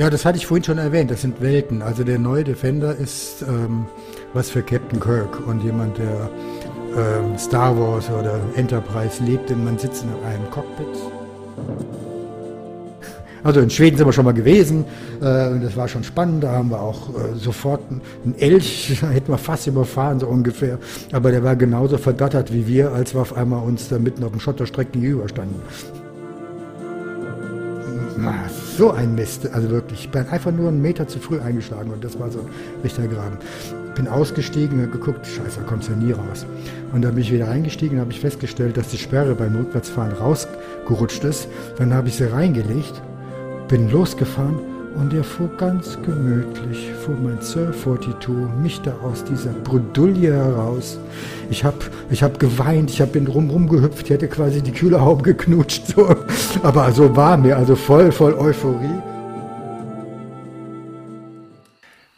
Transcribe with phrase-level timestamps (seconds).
[0.00, 1.10] Ja, das hatte ich vorhin schon erwähnt.
[1.10, 1.82] Das sind Welten.
[1.82, 3.84] Also der neue Defender ist ähm,
[4.32, 6.30] was für Captain Kirk und jemand, der
[6.96, 10.86] ähm, Star Wars oder Enterprise lebt, denn man sitzt in einem Cockpit.
[13.44, 14.86] Also in Schweden sind wir schon mal gewesen
[15.20, 16.44] äh, und das war schon spannend.
[16.44, 20.78] Da haben wir auch äh, sofort einen Elch, hätten wir fast überfahren, so ungefähr.
[21.12, 24.30] Aber der war genauso verdattert wie wir, als wir auf einmal uns da mitten auf
[24.30, 25.60] dem Schotterstreck gegenüberstanden.
[28.80, 30.06] So ein Mist, also wirklich.
[30.06, 32.46] Ich bin einfach nur einen Meter zu früh eingeschlagen und das war so ein
[32.82, 33.36] richtiger Graben.
[33.94, 36.46] Bin ausgestiegen und geguckt, scheiße, da kommst du ja nie raus.
[36.90, 40.14] Und dann bin ich wieder eingestiegen und habe ich festgestellt, dass die Sperre beim Rückwärtsfahren
[40.14, 41.46] rausgerutscht ist.
[41.76, 43.02] Dann habe ich sie reingelegt
[43.70, 44.58] bin losgefahren
[44.96, 48.28] und er fuhr ganz gemütlich, fuhr mein Sir 42
[48.62, 50.98] mich da aus dieser Bredouille heraus.
[51.50, 51.78] Ich habe
[52.10, 55.86] ich hab geweint, ich habe bin rum gehüpft, ich hätte quasi die Kühlerhaube geknutscht.
[55.94, 56.14] So.
[56.62, 59.00] Aber so war mir, also voll, voll Euphorie.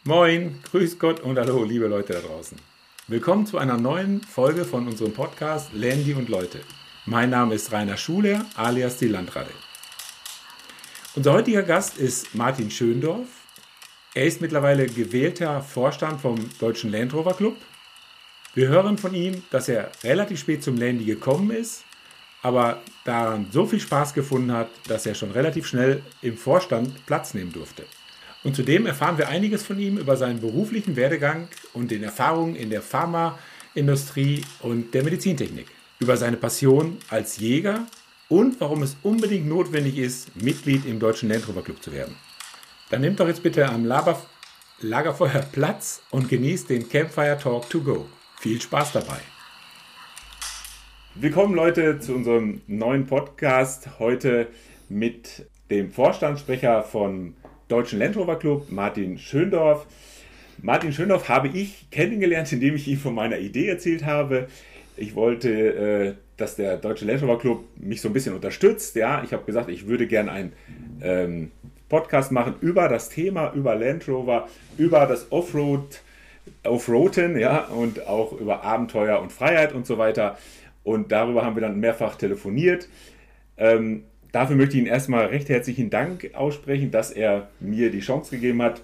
[0.03, 2.57] Moin, grüß Gott und hallo, liebe Leute da draußen.
[3.07, 6.59] Willkommen zu einer neuen Folge von unserem Podcast Landy und Leute.
[7.05, 9.51] Mein Name ist Rainer Schuler, alias die Landrade.
[11.15, 13.27] Unser heutiger Gast ist Martin Schöndorf.
[14.15, 17.55] Er ist mittlerweile gewählter Vorstand vom Deutschen Land Rover Club.
[18.55, 21.83] Wir hören von ihm, dass er relativ spät zum Landy gekommen ist,
[22.41, 27.35] aber daran so viel Spaß gefunden hat, dass er schon relativ schnell im Vorstand Platz
[27.35, 27.85] nehmen durfte.
[28.43, 32.71] Und zudem erfahren wir einiges von ihm über seinen beruflichen Werdegang und den Erfahrungen in
[32.71, 35.67] der Pharmaindustrie und der Medizintechnik,
[35.99, 37.85] über seine Passion als Jäger
[38.29, 42.15] und warum es unbedingt notwendig ist, Mitglied im Deutschen Land Rover Club zu werden.
[42.89, 44.21] Dann nehmt doch jetzt bitte am Lager
[44.79, 48.05] Lagerfeuer Platz und genießt den Campfire Talk to Go.
[48.39, 49.19] Viel Spaß dabei.
[51.15, 53.99] Willkommen Leute zu unserem neuen Podcast.
[53.99, 54.47] Heute
[54.89, 57.35] mit dem Vorstandssprecher von
[57.67, 59.85] Deutschen Land Rover Club, Martin Schöndorf.
[60.61, 64.47] Martin Schöndorf habe ich kennengelernt, indem ich ihm von meiner Idee erzählt habe.
[64.95, 68.95] Ich wollte äh, dass der Deutsche Land Rover Club mich so ein bisschen unterstützt.
[68.95, 70.53] Ja, ich habe gesagt, ich würde gerne einen
[71.01, 71.51] ähm,
[71.89, 76.01] Podcast machen über das Thema, über Land Rover, über das Offroad,
[76.63, 80.37] Offroaden, ja, und auch über Abenteuer und Freiheit und so weiter.
[80.83, 82.89] Und darüber haben wir dann mehrfach telefoniert.
[83.57, 88.31] Ähm, dafür möchte ich Ihnen erstmal recht herzlichen Dank aussprechen, dass er mir die Chance
[88.31, 88.81] gegeben hat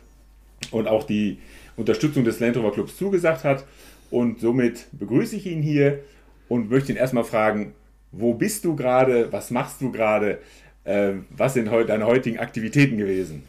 [0.71, 1.39] und auch die
[1.75, 3.65] Unterstützung des Land Rover Clubs zugesagt hat.
[4.11, 5.99] Und somit begrüße ich ihn hier
[6.47, 7.73] und möchte ihn erstmal fragen,
[8.11, 10.39] wo bist du gerade, was machst du gerade,
[10.83, 13.43] äh, was sind deine heutigen Aktivitäten gewesen?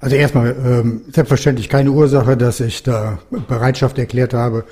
[0.00, 4.64] Also erstmal ähm, selbstverständlich keine Ursache, dass ich da Bereitschaft erklärt habe,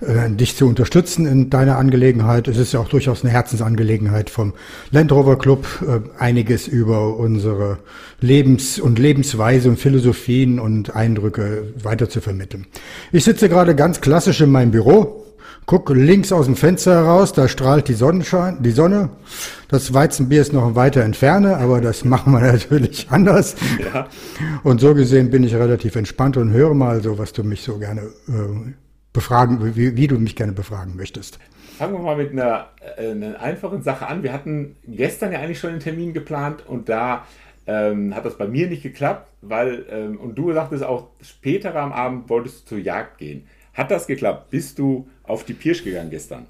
[0.00, 2.48] äh, dich zu unterstützen in deiner Angelegenheit.
[2.48, 4.54] Es ist ja auch durchaus eine Herzensangelegenheit vom
[4.90, 7.78] Land Rover Club, äh, einiges über unsere
[8.20, 12.66] Lebens- und Lebensweise und Philosophien und Eindrücke weiter zu vermitteln.
[13.12, 15.20] Ich sitze gerade ganz klassisch in meinem Büro,
[15.70, 19.10] Guck links aus dem Fenster heraus, da strahlt die Sonnenschein, die Sonne.
[19.68, 23.54] Das Weizenbier ist noch weiter entferne, aber das machen wir natürlich anders.
[23.78, 24.08] Ja.
[24.64, 27.78] Und so gesehen bin ich relativ entspannt und höre mal so, was du mich so
[27.78, 28.72] gerne äh,
[29.12, 31.38] befragen, wie, wie, du mich gerne befragen möchtest.
[31.78, 34.22] Fangen wir mal mit einer, äh, einer einfachen Sache an.
[34.22, 37.24] Wir hatten gestern ja eigentlich schon einen Termin geplant und da
[37.66, 41.92] ähm, hat das bei mir nicht geklappt, weil, ähm, und du sagtest auch, später am
[41.92, 43.46] Abend wolltest du zur Jagd gehen.
[43.74, 44.50] Hat das geklappt?
[44.50, 46.46] Bist du auf die Pirsch gegangen gestern?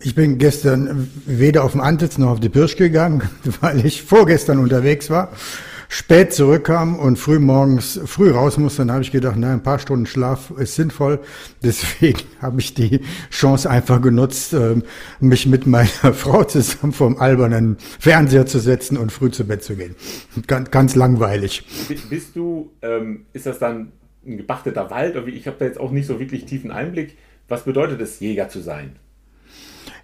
[0.00, 3.22] Ich bin gestern weder auf dem Antitz noch auf die Pirsch gegangen,
[3.60, 5.32] weil ich vorgestern unterwegs war,
[5.90, 8.82] spät zurückkam und früh morgens früh raus musste.
[8.82, 11.18] Dann habe ich gedacht, nein, ein paar Stunden Schlaf ist sinnvoll.
[11.62, 14.84] Deswegen habe ich die Chance einfach genutzt, ähm,
[15.18, 19.74] mich mit meiner Frau zusammen vom albernen Fernseher zu setzen und früh zu Bett zu
[19.74, 19.96] gehen.
[20.46, 21.66] Ganz, ganz langweilig.
[22.08, 23.90] Bist du, ähm, ist das dann
[24.24, 25.16] ein gebachteter Wald?
[25.26, 27.16] Ich habe da jetzt auch nicht so wirklich tiefen Einblick.
[27.48, 28.92] Was bedeutet es, Jäger zu sein?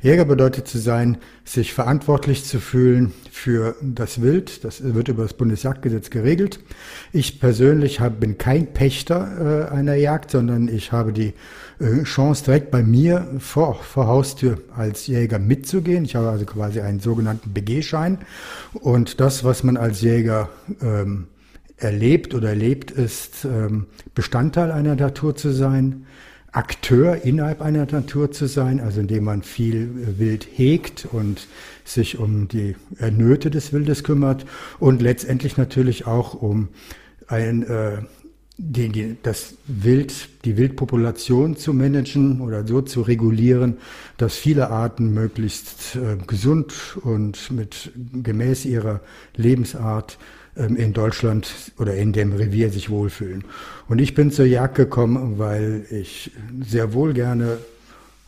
[0.06, 4.62] Jäger bedeutet zu sein, sich verantwortlich zu fühlen für das Wild.
[4.64, 6.60] Das wird über das Bundesjagdgesetz geregelt.
[7.12, 11.34] Ich persönlich hab, bin kein Pächter äh, einer Jagd, sondern ich habe die
[11.80, 16.04] äh, Chance, direkt bei mir vor, vor Haustür als Jäger mitzugehen.
[16.04, 18.18] Ich habe also quasi einen sogenannten BG-Schein.
[18.74, 20.50] Und das, was man als Jäger
[20.82, 21.26] ähm,
[21.78, 26.06] erlebt oder erlebt, ist ähm, Bestandteil einer Natur zu sein,
[26.56, 31.46] Akteur innerhalb einer Natur zu sein, also indem man viel äh, Wild hegt und
[31.84, 32.74] sich um die
[33.12, 34.46] Nöte des Wildes kümmert
[34.80, 36.68] und letztendlich natürlich auch um
[37.28, 37.98] ein, äh,
[38.58, 43.76] die, die, das Wild, die Wildpopulation zu managen oder so zu regulieren,
[44.16, 49.00] dass viele Arten möglichst äh, gesund und mit gemäß ihrer
[49.36, 50.18] Lebensart
[50.56, 53.44] in Deutschland oder in dem Revier sich wohlfühlen.
[53.88, 56.30] Und ich bin zur Jagd gekommen, weil ich
[56.66, 57.58] sehr wohl gerne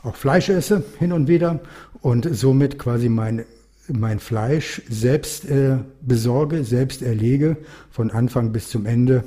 [0.02, 1.60] auch Fleisch esse, hin und wieder,
[2.00, 3.44] und somit quasi mein,
[3.88, 7.56] mein Fleisch selbst äh, besorge, selbst erlege,
[7.90, 9.24] von Anfang bis zum Ende.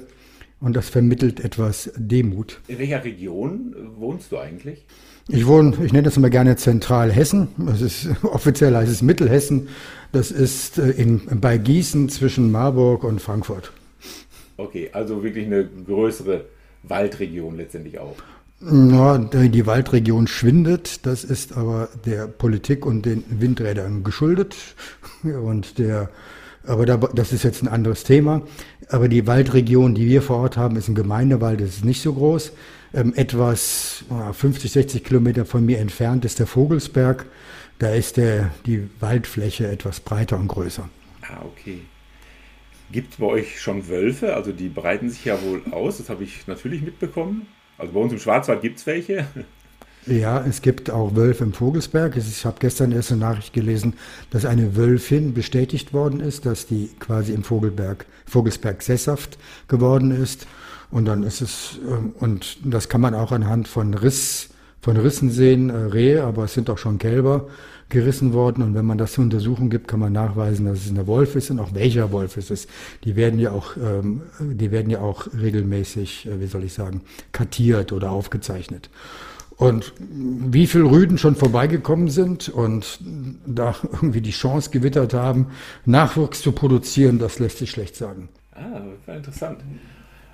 [0.60, 2.62] Und das vermittelt etwas Demut.
[2.68, 4.86] In welcher Region wohnst du eigentlich?
[5.28, 7.48] Ich wohne, ich nenne das immer gerne Zentralhessen.
[7.58, 9.70] Das ist, offiziell heißt es Mittelhessen.
[10.12, 13.72] Das ist äh, in, bei Gießen zwischen Marburg und Frankfurt.
[14.58, 16.46] Okay, also wirklich eine größere
[16.84, 18.16] Waldregion letztendlich auch.
[18.64, 21.06] Ja, die Waldregion schwindet.
[21.08, 24.56] Das ist aber der Politik und den Windrädern geschuldet.
[25.24, 26.10] Und der,
[26.64, 28.44] aber da, das ist jetzt ein anderes Thema.
[28.90, 31.60] Aber die Waldregion, die wir vor Ort haben, ist ein Gemeindewald.
[31.60, 32.52] Das ist nicht so groß.
[32.94, 37.26] Ähm, etwas 50, 60 Kilometer von mir entfernt ist der Vogelsberg.
[37.82, 40.88] Da ist der, die Waldfläche etwas breiter und größer.
[41.24, 41.80] Ah, okay.
[42.92, 44.36] Gibt es bei euch schon Wölfe?
[44.36, 47.48] Also die breiten sich ja wohl aus, das habe ich natürlich mitbekommen.
[47.80, 49.26] Also bei uns im Schwarzwald gibt es welche.
[50.08, 52.18] Ja, es gibt auch Wölfe im Vogelsberg.
[52.18, 53.94] Ich habe gestern erst eine Nachricht gelesen,
[54.32, 59.38] dass eine Wölfin bestätigt worden ist, dass die quasi im Vogelberg, Vogelsberg sesshaft
[59.68, 60.48] geworden ist.
[60.90, 64.50] Und dann ist es, ähm, und das kann man auch anhand von Riss,
[64.82, 67.48] von Rissen sehen, äh, Rehe, aber es sind auch schon Kälber
[67.92, 68.64] gerissen worden.
[68.64, 71.52] Und wenn man das zur Untersuchung gibt, kann man nachweisen, dass es eine Wolf ist
[71.52, 72.68] und auch welcher Wolf es ist.
[73.04, 77.02] Die werden ja auch, ähm, die werden ja auch regelmäßig, äh, wie soll ich sagen,
[77.32, 78.90] kartiert oder aufgezeichnet.
[79.58, 83.00] Und wie viele Rüden schon vorbeigekommen sind und
[83.46, 85.52] da irgendwie die Chance gewittert haben,
[85.86, 88.30] Nachwuchs zu produzieren, das lässt sich schlecht sagen.
[88.54, 88.82] Ah,
[89.14, 89.60] interessant.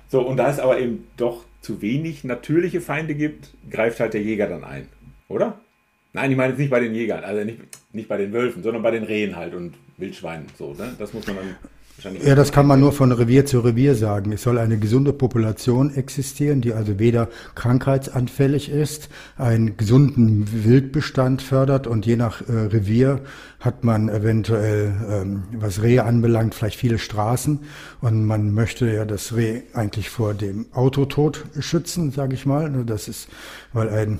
[0.08, 4.22] So, und da es aber eben doch zu wenig natürliche Feinde gibt, greift halt der
[4.22, 4.86] Jäger dann ein,
[5.28, 5.60] oder?
[6.18, 7.60] Nein, ich meine jetzt nicht bei den Jägern, also nicht,
[7.92, 10.46] nicht bei den Wölfen, sondern bei den Rehen halt und Wildschweinen.
[10.58, 10.92] So, ne?
[10.98, 11.56] Das muss man dann
[11.94, 12.24] wahrscheinlich.
[12.24, 14.32] Ja, das kann man nur von Revier zu Revier sagen.
[14.32, 21.86] Es soll eine gesunde Population existieren, die also weder krankheitsanfällig ist, einen gesunden Wildbestand fördert
[21.86, 23.20] und je nach äh, Revier
[23.60, 27.60] hat man eventuell, ähm, was Rehe anbelangt, vielleicht viele Straßen
[28.00, 32.68] und man möchte ja das Reh eigentlich vor dem Autotod schützen, sage ich mal.
[32.84, 33.28] Das ist,
[33.72, 34.18] weil ein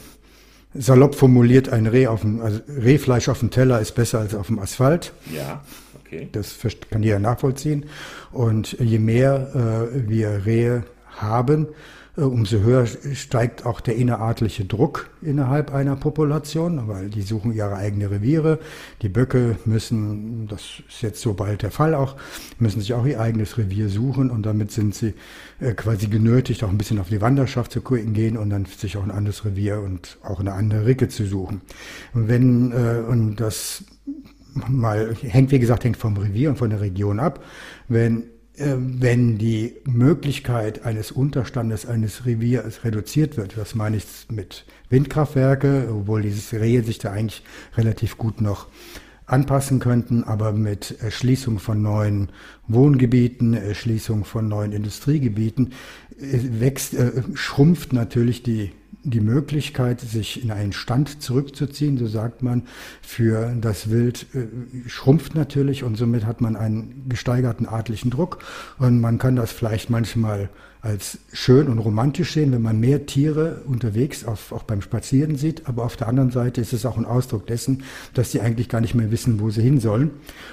[0.78, 4.46] salopp formuliert, ein Reh auf dem, also Rehfleisch auf dem Teller ist besser als auf
[4.46, 5.12] dem Asphalt.
[5.34, 5.62] Ja,
[6.04, 6.28] okay.
[6.32, 6.56] Das
[6.90, 7.86] kann jeder nachvollziehen.
[8.32, 10.84] Und je mehr äh, wir Rehe
[11.16, 11.68] haben,
[12.26, 18.10] umso höher steigt auch der innerartliche Druck innerhalb einer Population, weil die suchen ihre eigene
[18.10, 18.58] Reviere.
[19.02, 22.16] Die Böcke müssen, das ist jetzt so bald der Fall auch,
[22.58, 25.14] müssen sich auch ihr eigenes Revier suchen und damit sind sie
[25.60, 29.04] äh, quasi genötigt, auch ein bisschen auf die Wanderschaft zu gehen und dann sich auch
[29.04, 31.60] ein anderes Revier und auch eine andere Ricke zu suchen.
[32.14, 33.84] Und wenn, äh, und das
[34.66, 37.44] mal hängt, wie gesagt, hängt vom Revier und von der Region ab.
[37.86, 38.24] Wenn
[38.60, 46.22] wenn die Möglichkeit eines Unterstandes eines Reviers reduziert wird, was meine ich mit Windkraftwerke, obwohl
[46.22, 47.42] dieses Rehe sich da eigentlich
[47.76, 48.66] relativ gut noch
[49.28, 52.30] anpassen könnten, aber mit Erschließung von neuen
[52.66, 55.72] Wohngebieten, Erschließung von neuen Industriegebieten
[56.18, 58.72] äh, wächst, äh, schrumpft natürlich die
[59.10, 62.62] die Möglichkeit, sich in einen Stand zurückzuziehen, so sagt man,
[63.02, 68.38] für das Wild äh, schrumpft natürlich und somit hat man einen gesteigerten artlichen Druck
[68.78, 70.48] und man kann das vielleicht manchmal
[70.80, 75.68] als schön und romantisch sehen, wenn man mehr Tiere unterwegs auf, auch beim Spazieren sieht,
[75.68, 77.82] aber auf der anderen Seite ist es auch ein Ausdruck dessen,
[78.14, 80.12] dass sie eigentlich gar nicht mehr wissen, wo sie hin sollen.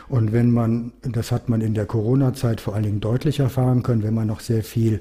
[0.09, 4.01] Und wenn man, das hat man in der Corona-Zeit vor allen Dingen deutlich erfahren können,
[4.03, 4.99] wenn man noch sehr viel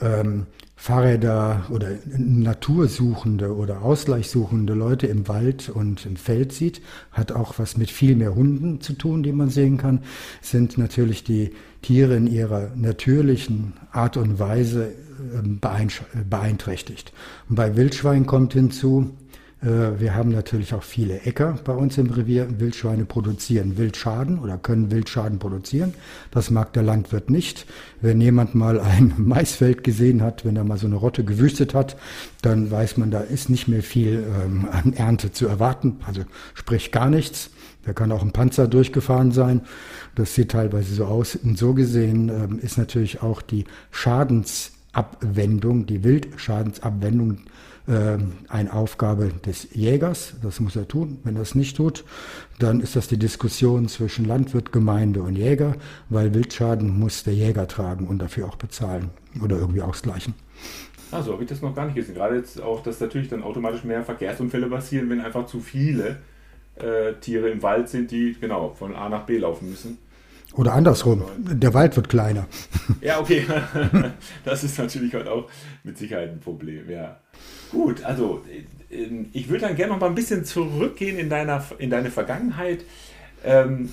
[0.00, 0.46] ähm,
[0.84, 7.78] Fahrräder oder natursuchende oder ausgleichssuchende Leute im Wald und im Feld sieht, hat auch was
[7.78, 10.00] mit viel mehr Hunden zu tun, die man sehen kann,
[10.42, 14.92] sind natürlich die Tiere in ihrer natürlichen Art und Weise
[15.34, 15.58] ähm,
[16.28, 17.14] beeinträchtigt.
[17.48, 19.16] Und bei Wildschwein kommt hinzu,
[19.66, 22.60] wir haben natürlich auch viele Äcker bei uns im Revier.
[22.60, 25.94] Wildschweine produzieren Wildschaden oder können Wildschaden produzieren.
[26.30, 27.66] Das mag der Landwirt nicht.
[28.00, 31.96] Wenn jemand mal ein Maisfeld gesehen hat, wenn er mal so eine Rotte gewüstet hat,
[32.42, 35.96] dann weiß man, da ist nicht mehr viel ähm, an Ernte zu erwarten.
[36.06, 36.22] Also
[36.54, 37.50] sprich gar nichts.
[37.84, 39.62] Da kann auch ein Panzer durchgefahren sein.
[40.14, 41.36] Das sieht teilweise so aus.
[41.36, 43.64] Und so gesehen ähm, ist natürlich auch die
[44.94, 47.38] Schadensabwendung, die Wildschadensabwendung
[47.86, 50.34] äh, eine Aufgabe des Jägers.
[50.42, 51.18] Das muss er tun.
[51.24, 52.04] Wenn er es nicht tut,
[52.58, 55.74] dann ist das die Diskussion zwischen Landwirt, Gemeinde und Jäger,
[56.08, 59.10] weil Wildschaden muss der Jäger tragen und dafür auch bezahlen
[59.42, 60.34] oder irgendwie ausgleichen.
[61.10, 62.14] Also habe ich das noch gar nicht gesehen.
[62.14, 66.18] Gerade jetzt auch, dass natürlich dann automatisch mehr Verkehrsunfälle passieren, wenn einfach zu viele
[66.76, 69.98] äh, Tiere im Wald sind, die genau von A nach B laufen müssen.
[70.56, 72.46] Oder andersrum, der Wald wird kleiner.
[73.00, 73.44] Ja, okay.
[74.44, 75.50] Das ist natürlich heute auch
[75.82, 77.16] mit Sicherheit ein Problem, ja.
[77.72, 78.44] Gut, also
[78.90, 82.84] äh, ich würde dann gerne noch mal ein bisschen zurückgehen in, deiner, in deine Vergangenheit.
[83.44, 83.90] Ähm,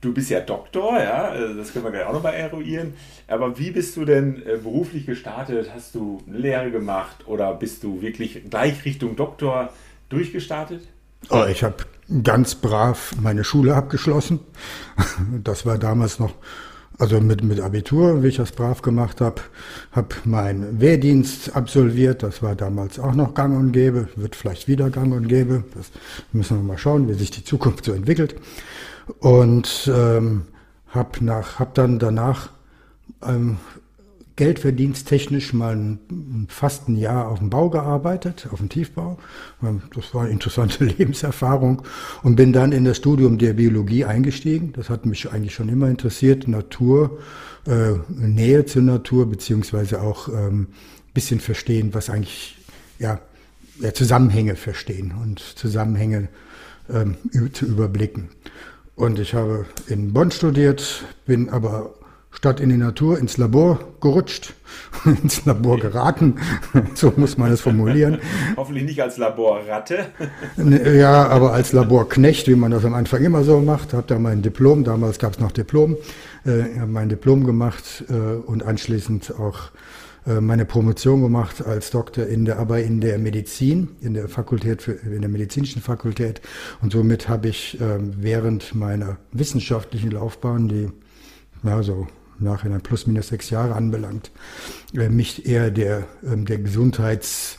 [0.00, 2.94] du bist ja Doktor, ja, äh, das können wir gleich auch noch mal eruieren.
[3.26, 5.70] Aber wie bist du denn äh, beruflich gestartet?
[5.74, 9.72] Hast du eine Lehre gemacht oder bist du wirklich gleich Richtung Doktor
[10.10, 10.82] durchgestartet?
[11.30, 11.76] Oh, ich habe
[12.22, 14.40] ganz brav meine Schule abgeschlossen.
[15.44, 16.34] Das war damals noch,
[16.98, 19.42] also mit, mit Abitur, wie ich das brav gemacht habe.
[19.92, 22.22] Habe meinen Wehrdienst absolviert.
[22.22, 24.08] Das war damals auch noch gang und gäbe.
[24.16, 25.64] Wird vielleicht wieder gang und gäbe.
[25.74, 25.90] Das
[26.32, 28.36] müssen wir mal schauen, wie sich die Zukunft so entwickelt.
[29.20, 30.46] Und ähm,
[30.88, 32.50] habe hab dann danach
[33.26, 33.58] ähm,
[34.38, 35.98] geldverdiensttechnisch mal
[36.46, 39.18] fast ein Jahr auf dem Bau gearbeitet, auf dem Tiefbau.
[39.62, 41.82] Ähm, das war eine interessante Lebenserfahrung
[42.22, 44.72] und bin dann in das Studium der Biologie eingestiegen.
[44.72, 47.18] Das hat mich eigentlich schon immer interessiert, Natur,
[47.66, 50.68] äh, Nähe zur Natur, beziehungsweise auch ähm,
[51.12, 52.58] bisschen verstehen, was eigentlich,
[53.00, 53.20] ja,
[53.80, 56.28] ja Zusammenhänge verstehen und Zusammenhänge
[56.88, 57.16] ähm,
[57.52, 58.28] zu überblicken.
[58.94, 61.94] Und ich habe in Bonn studiert, bin aber
[62.30, 64.54] statt in die Natur ins Labor gerutscht,
[65.04, 66.36] ins Labor geraten,
[66.94, 68.18] so muss man es formulieren.
[68.56, 70.06] Hoffentlich nicht als Laborratte.
[70.56, 73.92] ja, aber als Laborknecht, wie man das am Anfang immer so macht.
[73.92, 75.96] Habe da mein Diplom, damals gab es noch Diplom,
[76.44, 79.70] äh, habe mein Diplom gemacht äh, und anschließend auch
[80.28, 84.82] äh, meine Promotion gemacht als Doktor in der, aber in der Medizin, in der Fakultät,
[84.82, 86.40] für, in der medizinischen Fakultät.
[86.82, 90.90] Und somit habe ich äh, während meiner wissenschaftlichen Laufbahn, die
[91.62, 92.06] ja, so
[92.38, 94.30] nachher plus minus sechs Jahre anbelangt,
[94.94, 97.58] äh, mich eher der, ähm, der Gesundheits,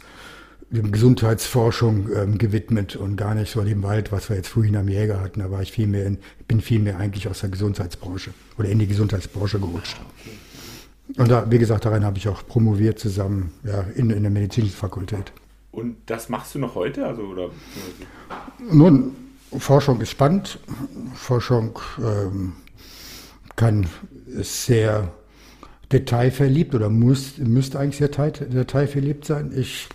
[0.70, 4.88] dem Gesundheitsforschung ähm, gewidmet und gar nicht so dem Wald, was wir jetzt vorhin am
[4.88, 5.39] Jäger hatten.
[5.39, 8.79] Da war ich viel mehr in, bin viel mehr eigentlich aus der Gesundheitsbranche oder in
[8.79, 10.00] die Gesundheitsbranche gerutscht.
[11.18, 14.75] Und da, wie gesagt, daran habe ich auch promoviert zusammen ja, in, in der medizinischen
[14.75, 15.32] Fakultät.
[15.72, 17.06] Und das machst du noch heute?
[17.06, 17.50] Also, oder?
[18.72, 19.15] Nun,
[19.58, 20.60] Forschung ist spannend.
[21.15, 22.53] Forschung ähm,
[23.59, 23.87] kann
[24.37, 25.11] sehr
[25.91, 29.51] detailverliebt oder muss, müsste eigentlich sehr detailverliebt sein.
[29.53, 29.89] Ich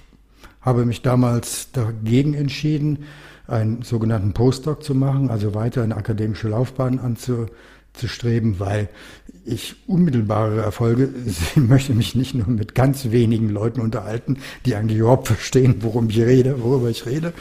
[0.61, 3.05] habe mich damals dagegen entschieden,
[3.47, 8.91] einen sogenannten Postdoc zu machen, also weiter eine akademische Laufbahn anzustreben, weil
[9.47, 14.99] ich unmittelbare Erfolge ich möchte mich nicht nur mit ganz wenigen Leuten unterhalten, die eigentlich
[14.99, 17.33] überhaupt verstehen, worum ich rede, worüber ich rede.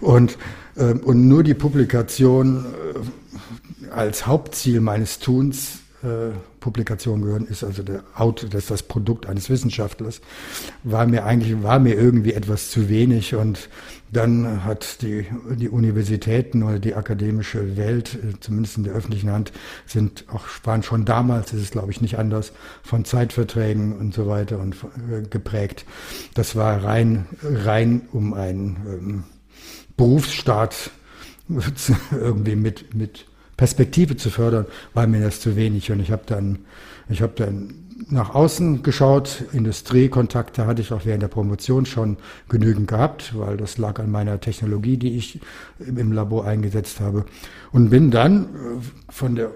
[0.00, 0.36] Und,
[0.76, 2.98] äh, und nur die Publikation äh,
[3.90, 9.50] als Hauptziel meines Tuns äh, Publikation gehören, ist also der Auto, das das Produkt eines
[9.50, 10.20] Wissenschaftlers,
[10.82, 13.68] war mir eigentlich, war mir irgendwie etwas zu wenig und
[14.12, 15.26] dann hat die,
[15.56, 19.52] die Universitäten oder die akademische Welt, äh, zumindest in der öffentlichen Hand,
[19.86, 24.26] sind auch, waren schon damals, ist es glaube ich nicht anders, von Zeitverträgen und so
[24.26, 24.76] weiter und
[25.10, 25.84] äh, geprägt.
[26.34, 29.24] Das war rein, rein um einen ähm,
[29.96, 30.90] Berufsstaat
[32.10, 33.26] irgendwie mit, mit
[33.56, 35.90] Perspektive zu fördern, war mir das zu wenig.
[35.90, 36.60] Und ich habe dann,
[37.08, 39.44] ich habe dann nach außen geschaut.
[39.52, 42.16] Industriekontakte hatte ich auch während der Promotion schon
[42.48, 45.40] genügend gehabt, weil das lag an meiner Technologie, die ich
[45.78, 47.24] im Labor eingesetzt habe.
[47.72, 48.48] Und bin dann äh,
[49.10, 49.50] von der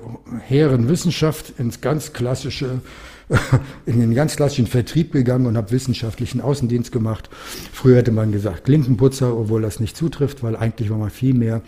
[0.47, 2.81] hehren Wissenschaft ins ganz klassische
[3.87, 7.29] in den ganz klassischen Vertrieb gegangen und habe wissenschaftlichen Außendienst gemacht.
[7.73, 11.61] Früher hätte man gesagt Klinkenputzer, obwohl das nicht zutrifft, weil eigentlich war man viel mehr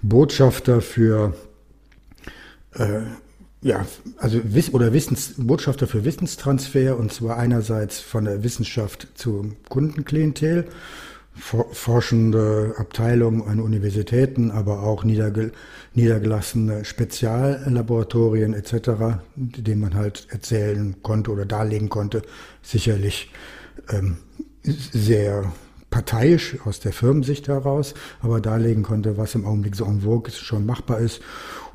[0.00, 1.34] Botschafter für
[2.74, 3.02] äh,
[3.62, 3.86] ja,
[4.18, 10.66] also Wiss oder Wissens, Botschafter für Wissenstransfer und zwar einerseits von der Wissenschaft zum Kundenklientel,
[11.34, 15.52] forschende Abteilungen an Universitäten, aber auch niederge
[15.94, 22.22] niedergelassene Speziallaboratorien etc., denen man halt erzählen konnte oder darlegen konnte,
[22.62, 23.30] sicherlich
[23.90, 24.18] ähm,
[24.62, 25.52] sehr
[25.90, 30.66] parteiisch aus der Firmensicht heraus, aber darlegen konnte, was im Augenblick so en vogue schon
[30.66, 31.20] machbar ist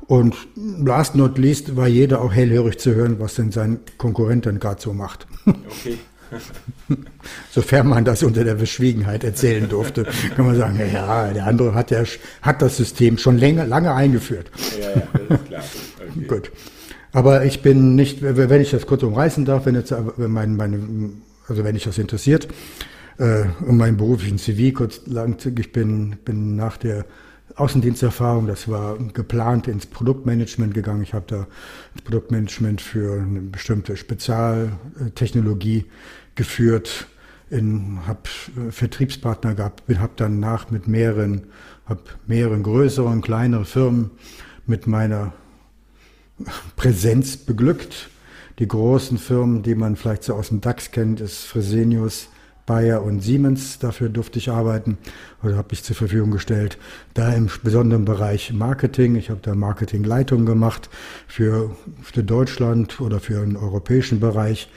[0.08, 4.58] und last not least war jeder auch hellhörig zu hören, was denn sein Konkurrent dann
[4.58, 5.26] gerade so macht.
[5.46, 5.98] Okay.
[7.50, 11.90] Sofern man das unter der Verschwiegenheit erzählen durfte, kann man sagen, ja, der andere hat
[11.90, 12.02] ja
[12.40, 14.50] hat das System schon länger, lange eingeführt.
[14.80, 15.64] Ja, ja, das ist klar.
[16.16, 16.26] Okay.
[16.26, 16.52] Gut.
[17.12, 20.80] Aber ich bin nicht, wenn ich das kurz umreißen darf, wenn jetzt wenn mein, meine,
[21.48, 22.48] also wenn dich das interessiert,
[23.18, 27.04] äh, um meinen beruflichen CV kurz lang, ich bin, bin nach der
[27.58, 31.02] Außendiensterfahrung, das war geplant ins Produktmanagement gegangen.
[31.02, 31.46] Ich habe da
[31.94, 35.86] das Produktmanagement für eine bestimmte Spezialtechnologie
[36.36, 37.08] geführt,
[37.50, 38.20] habe
[38.56, 41.48] äh, Vertriebspartner gehabt, habe dann nach mit mehreren,
[41.86, 44.10] habe mehreren größeren, kleineren Firmen
[44.66, 45.32] mit meiner
[46.76, 48.08] Präsenz beglückt.
[48.60, 52.28] Die großen Firmen, die man vielleicht so aus dem DAX kennt, ist Fresenius,
[52.68, 53.78] Bayer und Siemens.
[53.78, 54.98] Dafür durfte ich arbeiten
[55.42, 56.78] oder habe ich zur Verfügung gestellt.
[57.14, 59.16] Da im besonderen Bereich Marketing.
[59.16, 60.90] Ich habe da Marketingleitung gemacht
[61.26, 64.68] für, für Deutschland oder für den europäischen Bereich.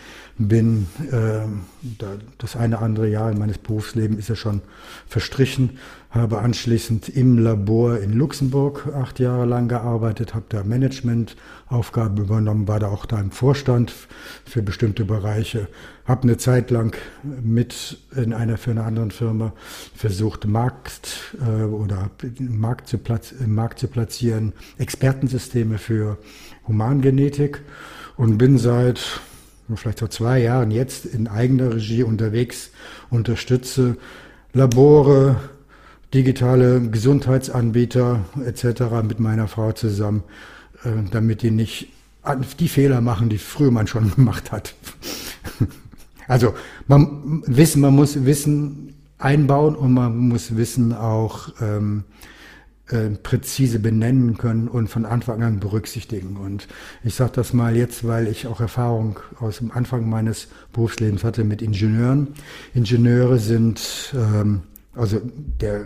[0.48, 1.42] Bin äh,
[1.98, 2.08] da,
[2.38, 4.62] das eine andere Jahr in meines Berufslebens ist ja schon
[5.08, 5.78] verstrichen
[6.12, 12.82] habe anschließend im Labor in Luxemburg acht Jahre lang gearbeitet, habe da Managementaufgaben übernommen, war
[12.82, 13.94] da auch da im Vorstand
[14.46, 15.70] für bestimmte Bereiche,
[16.06, 19.54] habe eine Zeit lang mit in einer für eine andere Firma
[19.96, 26.18] versucht, Markt äh, oder Markt zu, platz, Markt zu platzieren, Expertensysteme für
[26.68, 27.62] Humangenetik
[28.18, 29.22] und bin seit
[29.78, 32.72] vielleicht so zwei Jahren jetzt in eigener Regie unterwegs,
[33.10, 33.98] unterstütze
[34.54, 35.38] Labore,
[36.14, 39.04] digitale Gesundheitsanbieter etc.
[39.04, 40.24] mit meiner Frau zusammen,
[40.84, 41.88] äh, damit die nicht
[42.60, 44.76] die Fehler machen, die früher man schon gemacht hat.
[46.28, 46.54] Also
[46.88, 52.04] man wissen, man muss Wissen einbauen und man muss Wissen auch ähm,
[52.92, 56.38] äh, präzise benennen können und von Anfang an berücksichtigen.
[56.38, 56.68] Und
[57.04, 61.44] ich sage das mal jetzt, weil ich auch Erfahrung aus dem Anfang meines Berufslebens hatte
[61.44, 62.30] mit Ingenieuren.
[62.74, 64.62] Ingenieure sind ähm,
[64.94, 65.22] also
[65.60, 65.86] der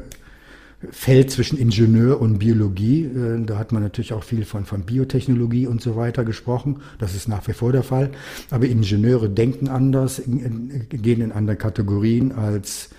[0.91, 3.05] Feld zwischen Ingenieur und Biologie.
[3.05, 6.81] Äh, da hat man natürlich auch viel von, von Biotechnologie und so weiter gesprochen.
[6.99, 8.11] Das ist nach wie vor der Fall.
[8.51, 12.89] Aber Ingenieure denken anders, gehen in andere Kategorien als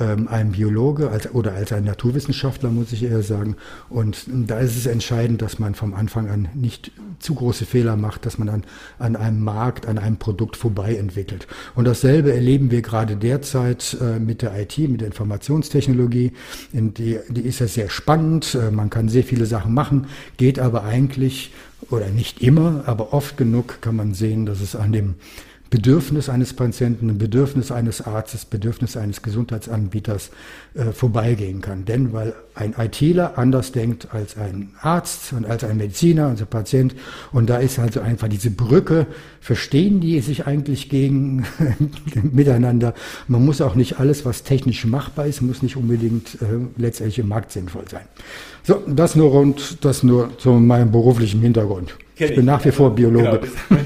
[0.00, 3.56] ähm, ein Biologe als, oder als ein Naturwissenschaftler, muss ich eher sagen.
[3.88, 8.26] Und da ist es entscheidend, dass man vom Anfang an nicht zu große Fehler macht,
[8.26, 8.64] dass man an,
[8.98, 11.46] an einem Markt, an einem Produkt vorbei entwickelt.
[11.74, 16.32] Und dasselbe erleben wir gerade derzeit äh, mit der IT, mit der Informationstechnologie.
[16.72, 20.58] In die, die ist ja sehr spannend, äh, man kann sehr viele Sachen machen, geht
[20.58, 21.52] aber eigentlich,
[21.90, 25.14] oder nicht immer, aber oft genug kann man sehen, dass es an dem
[25.70, 30.30] Bedürfnis eines Patienten, ein Bedürfnis eines Arztes, Bedürfnis eines Gesundheitsanbieters
[30.74, 31.84] äh, vorbeigehen kann.
[31.84, 36.94] Denn weil ein ITler anders denkt als ein Arzt und als ein Mediziner, also Patient,
[37.32, 39.06] und da ist also einfach diese Brücke,
[39.40, 41.44] verstehen die sich eigentlich gegen
[42.22, 42.94] miteinander.
[43.26, 47.28] Man muss auch nicht alles, was technisch machbar ist, muss nicht unbedingt äh, letztendlich im
[47.28, 48.04] Markt sinnvoll sein.
[48.62, 51.94] So, das nur rund, das nur zu meinem beruflichen Hintergrund.
[52.16, 53.40] ich bin nach wie vor Biologe.
[53.68, 53.82] Genau,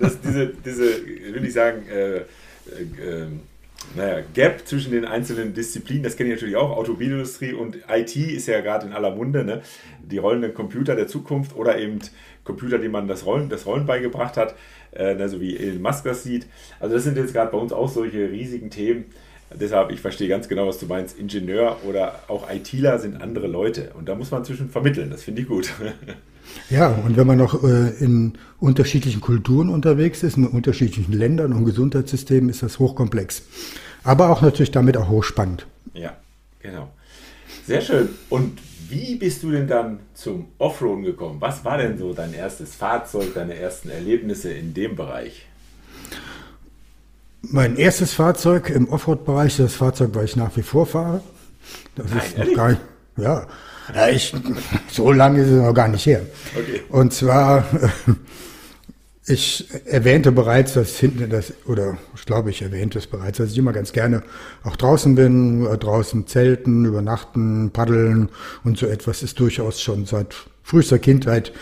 [0.00, 2.24] das, das, diese, diese, will ich sagen, äh, äh,
[3.94, 8.46] naja, Gap zwischen den einzelnen Disziplinen, das kenne ich natürlich auch, Automobilindustrie und IT ist
[8.46, 9.62] ja gerade in aller Munde, ne?
[10.02, 11.98] die rollenden Computer der Zukunft oder eben
[12.44, 14.54] Computer, die man das Rollen, das Rollen beigebracht hat,
[14.92, 16.46] äh, ne, so wie Elon Musk das sieht.
[16.80, 19.06] Also das sind jetzt gerade bei uns auch solche riesigen Themen,
[19.56, 21.16] Deshalb, ich verstehe ganz genau, was du meinst.
[21.16, 23.92] Ingenieur oder auch ITler sind andere Leute.
[23.96, 25.10] Und da muss man zwischen vermitteln.
[25.10, 25.72] Das finde ich gut.
[26.70, 31.64] Ja, und wenn man noch äh, in unterschiedlichen Kulturen unterwegs ist, in unterschiedlichen Ländern und
[31.64, 33.42] Gesundheitssystemen, ist das hochkomplex.
[34.02, 35.66] Aber auch natürlich damit auch hochspannend.
[35.94, 36.16] Ja,
[36.60, 36.88] genau.
[37.66, 38.10] Sehr schön.
[38.28, 41.40] Und wie bist du denn dann zum Offroaden gekommen?
[41.40, 45.46] Was war denn so dein erstes Fahrzeug, deine ersten Erlebnisse in dem Bereich?
[47.42, 51.22] Mein erstes Fahrzeug im Offroad-Bereich, das Fahrzeug, weil ich nach wie vor fahre.
[51.96, 52.80] Das Nein, ist noch gar nicht,
[53.16, 53.46] ja,
[53.92, 54.32] ja, ich,
[54.88, 56.22] so lange ist es noch gar nicht her.
[56.54, 56.82] Okay.
[56.88, 57.64] Und zwar,
[59.26, 63.58] ich erwähnte bereits, dass hinten das, oder ich glaube, ich erwähnte es bereits, dass ich
[63.58, 64.22] immer ganz gerne
[64.62, 68.28] auch draußen bin, draußen zelten, übernachten, paddeln
[68.62, 71.52] und so etwas ist durchaus schon seit frühester Kindheit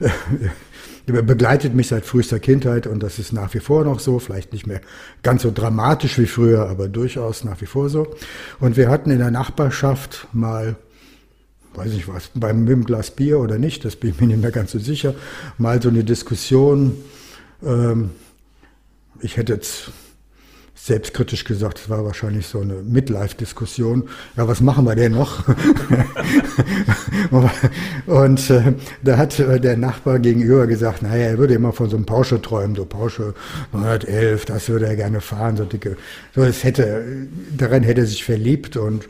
[1.06, 4.66] begleitet mich seit frühester Kindheit und das ist nach wie vor noch so, vielleicht nicht
[4.66, 4.80] mehr
[5.22, 8.14] ganz so dramatisch wie früher, aber durchaus nach wie vor so.
[8.60, 10.76] Und wir hatten in der Nachbarschaft mal
[11.74, 14.42] weiß ich was, beim mit dem Glas Bier oder nicht, das bin ich mir nicht
[14.42, 15.14] mehr ganz so sicher,
[15.58, 16.96] mal so eine Diskussion.
[17.64, 18.10] Ähm,
[19.20, 19.92] ich hätte jetzt
[20.84, 24.08] selbstkritisch gesagt, es war wahrscheinlich so eine Midlife-Diskussion.
[24.36, 25.44] Ja, was machen wir denn noch?
[28.06, 31.96] und äh, da hat äh, der Nachbar gegenüber gesagt, naja, er würde immer von so
[31.96, 33.34] einem Porsche träumen, so Porsche
[33.72, 35.96] 911, das würde er gerne fahren, so dicke.
[36.34, 39.06] So, es hätte, daran hätte er sich verliebt und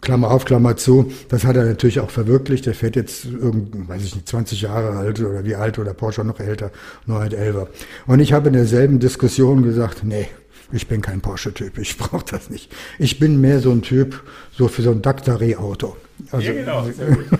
[0.00, 2.66] Klammer auf, Klammer zu, das hat er natürlich auch verwirklicht.
[2.66, 6.24] Er fährt jetzt irgend, weiß ich nicht, 20 Jahre alt oder wie alt oder Porsche
[6.24, 6.70] noch älter,
[7.08, 7.66] 911er.
[8.06, 10.28] Und ich habe in derselben Diskussion gesagt, nee,
[10.72, 12.72] ich bin kein Porsche-Typ, ich brauche das nicht.
[12.98, 15.96] Ich bin mehr so ein Typ, so für so ein Daktari-Auto.
[16.30, 16.88] Also, ja, genau.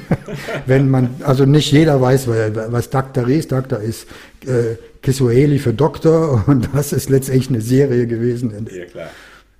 [0.66, 3.50] wenn man, also nicht jeder weiß, was Daktari ist.
[3.50, 4.06] Daktar ist
[4.44, 9.08] äh, Kisueli für Doktor und das ist letztendlich eine Serie gewesen ja,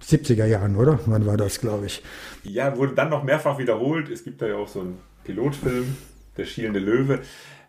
[0.07, 0.99] 70er Jahren, oder?
[1.07, 2.03] Wann war das, glaube ich?
[2.45, 4.09] Ja, wurde dann noch mehrfach wiederholt.
[4.09, 5.97] Es gibt da ja auch so einen Pilotfilm,
[6.37, 7.21] Der schielende Löwe.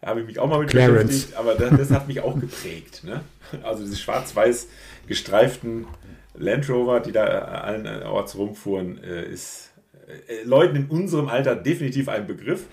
[0.06, 1.08] habe ich mich auch mal mit Clarence.
[1.08, 3.04] beschäftigt, aber das, das hat mich auch geprägt.
[3.04, 3.22] Ne?
[3.64, 4.68] Also diese schwarz-weiß
[5.08, 5.88] gestreiften
[6.36, 9.72] Land Rover, die da allen Orts rumfuhren, äh, ist
[10.08, 12.66] äh, Leuten in unserem Alter definitiv ein Begriff.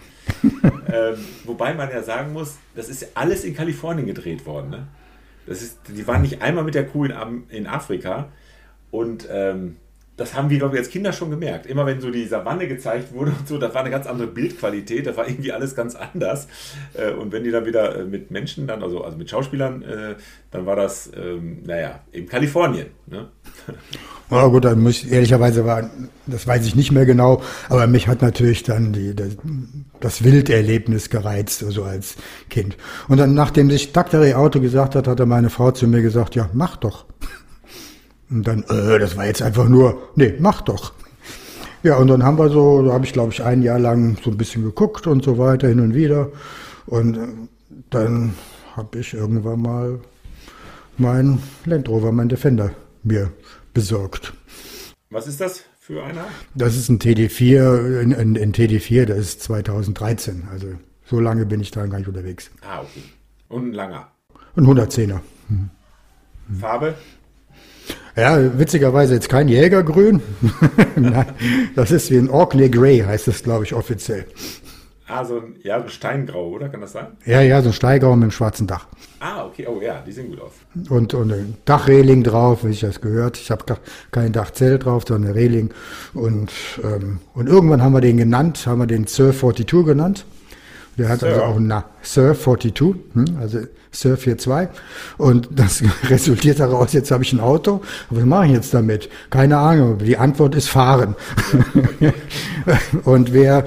[0.42, 4.70] ähm, wobei man ja sagen muss, das ist alles in Kalifornien gedreht worden.
[4.70, 4.87] Ne?
[5.46, 8.29] Das ist, die waren nicht einmal mit der Kuh in, in Afrika.
[8.94, 9.74] Und ähm,
[10.16, 11.66] das haben wir, glaube ich, als Kinder schon gemerkt.
[11.66, 15.09] Immer wenn so die Savanne gezeigt wurde und so, das war eine ganz andere Bildqualität,
[15.09, 16.46] das war irgendwie alles ganz anders.
[16.94, 20.14] Äh, und wenn die dann wieder äh, mit Menschen, dann, also, also mit Schauspielern, äh,
[20.52, 22.87] dann war das, ähm, naja, in Kalifornien.
[23.09, 23.26] Ne?
[24.30, 25.90] Na gut, dann muss ich, ehrlicherweise war,
[26.28, 29.37] das weiß ich nicht mehr genau, aber mich hat natürlich dann die, das,
[29.98, 32.14] das Wilderlebnis gereizt, so also als
[32.48, 32.76] Kind.
[33.09, 36.48] Und dann, nachdem sich Daktari Auto gesagt hat, hatte meine Frau zu mir gesagt, ja,
[36.52, 37.07] mach doch.
[38.30, 40.92] Und dann, äh, das war jetzt einfach nur, nee, mach doch.
[41.82, 44.30] Ja, und dann haben wir so, da habe ich glaube ich ein Jahr lang so
[44.30, 46.30] ein bisschen geguckt und so weiter, hin und wieder.
[46.87, 47.26] Und äh,
[47.90, 48.34] dann
[48.74, 50.00] habe ich irgendwann mal
[50.96, 52.70] mein Land Rover, mein Defender
[53.02, 53.30] mir
[53.74, 54.32] besorgt.
[55.10, 56.24] Was ist das für einer?
[56.54, 60.48] Das ist ein TD4, ein, ein, ein TD4, das ist 2013.
[60.50, 60.68] Also
[61.04, 62.50] so lange bin ich da gar nicht unterwegs.
[62.62, 63.02] Ah, okay.
[63.48, 64.08] Und ein langer.
[64.56, 65.20] Ein 110er.
[65.48, 65.70] Hm.
[66.58, 66.94] Farbe?
[68.16, 70.22] Ja, witzigerweise jetzt kein Jägergrün.
[70.96, 71.27] Nein,
[71.74, 74.27] das ist wie ein Orkney Grey, heißt das, glaube ich, offiziell.
[75.07, 76.68] Ah, so ein, ja, so ein Steingrau, oder?
[76.70, 77.09] Kann das sein?
[77.27, 78.87] Ja, ja, so ein Steingrau mit einem schwarzen Dach.
[79.20, 79.66] Ah, okay.
[79.68, 80.53] Oh ja, die sehen gut aus.
[80.88, 83.37] Und, und ein Dachreling drauf, wie ich das gehört.
[83.37, 83.64] Ich habe
[84.11, 85.70] kein Dachzelt drauf, sondern eine Reling.
[86.14, 90.24] Und, ähm, und irgendwann haben wir den genannt, haben wir den Sir 42 genannt.
[90.98, 91.28] Der hat Sir.
[91.28, 94.68] also auch einen Sir 42, hm, also Sir 42.
[95.18, 97.83] Und das resultiert daraus, jetzt habe ich ein Auto.
[98.11, 99.09] Was mache ich jetzt damit?
[99.30, 99.98] Keine Ahnung.
[99.98, 101.16] Die Antwort ist fahren.
[103.04, 103.64] und wer,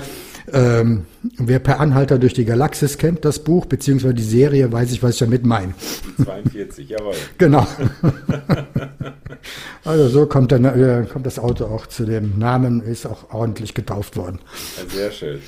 [0.53, 1.05] ähm,
[1.37, 5.13] wer per Anhalter durch die Galaxis kennt, das Buch, beziehungsweise die Serie, weiß ich, was
[5.13, 5.73] ich damit meine.
[6.23, 7.15] 42, jawohl.
[7.37, 7.67] Genau.
[9.83, 13.73] also so kommt, dann, äh, kommt das Auto auch zu dem Namen, ist auch ordentlich
[13.73, 14.39] getauft worden.
[14.89, 15.39] Sehr schön.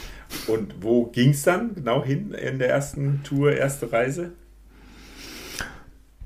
[0.47, 4.31] Und wo ging es dann genau hin in der ersten Tour, erste Reise?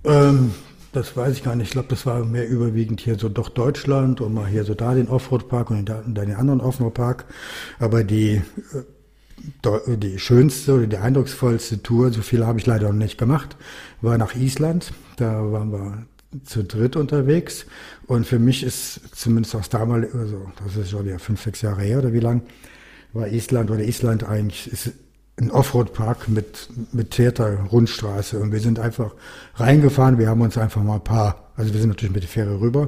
[0.04, 0.52] Ähm,
[0.92, 1.68] das weiß ich gar nicht.
[1.68, 4.94] Ich glaube, das war mehr überwiegend hier so doch Deutschland und mal hier so da
[4.94, 7.26] den Offroad-Park und dann den anderen Offroad-Park.
[7.80, 8.42] Aber die,
[9.64, 13.56] äh, die schönste oder die eindrucksvollste Tour, so viel habe ich leider noch nicht gemacht,
[14.02, 14.94] war nach Island.
[15.18, 16.06] Da waren wir
[16.44, 17.66] zu dritt unterwegs.
[18.08, 21.82] Und für mich ist zumindest aus damals, also das ist schon wieder fünf, sechs Jahre
[21.82, 22.42] her oder wie lang,
[23.14, 24.92] war Island oder Island eigentlich ist
[25.38, 28.40] ein Offroad-Park mit, mit Theater-Rundstraße.
[28.40, 29.14] Und wir sind einfach
[29.56, 30.20] reingefahren.
[30.20, 32.88] Wir haben uns einfach mal ein paar, also wir sind natürlich mit der Fähre rüber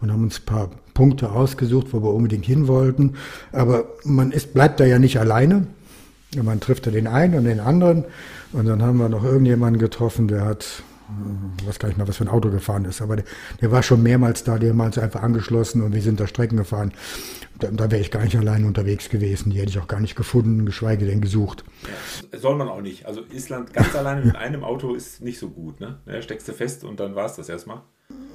[0.00, 3.14] und haben uns ein paar Punkte ausgesucht, wo wir unbedingt hin wollten.
[3.52, 5.66] Aber man ist, bleibt da ja nicht alleine.
[6.42, 8.04] Man trifft da den einen und den anderen.
[8.52, 10.82] Und dann haben wir noch irgendjemanden getroffen, der hat
[11.60, 13.24] ich weiß gar nicht mehr, was für ein Auto gefahren ist, aber der,
[13.60, 16.56] der war schon mehrmals da, der hat uns einfach angeschlossen und wir sind da Strecken
[16.56, 16.92] gefahren.
[17.58, 20.16] Da, da wäre ich gar nicht allein unterwegs gewesen, die hätte ich auch gar nicht
[20.16, 21.64] gefunden, geschweige denn gesucht.
[22.32, 23.06] Soll man auch nicht.
[23.06, 25.98] Also Island ganz alleine mit einem Auto ist nicht so gut, ne?
[26.06, 27.82] Ja, steckst du fest und dann war es das erstmal.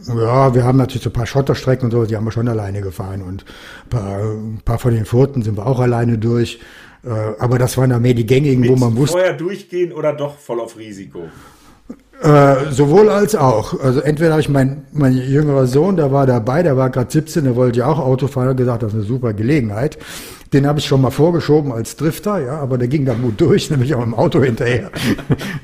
[0.07, 2.81] Ja, wir haben natürlich so ein paar Schotterstrecken und so, die haben wir schon alleine
[2.81, 3.45] gefahren und
[3.86, 6.60] ein paar, ein paar von den Furten sind wir auch alleine durch.
[7.03, 9.17] Äh, aber das waren dann mehr die gängigen, mit wo man wusste.
[9.17, 11.29] Vorher durchgehen oder doch voll auf Risiko?
[12.21, 13.79] Äh, sowohl als auch.
[13.79, 17.45] Also entweder habe ich mein, mein jüngerer Sohn, der war dabei, der war gerade 17,
[17.45, 19.97] der wollte ja auch Auto fahren, hat gesagt, das ist eine super Gelegenheit.
[20.53, 23.69] Den habe ich schon mal vorgeschoben als Drifter, ja, aber der ging da gut durch,
[23.71, 24.91] nämlich auch im Auto hinterher.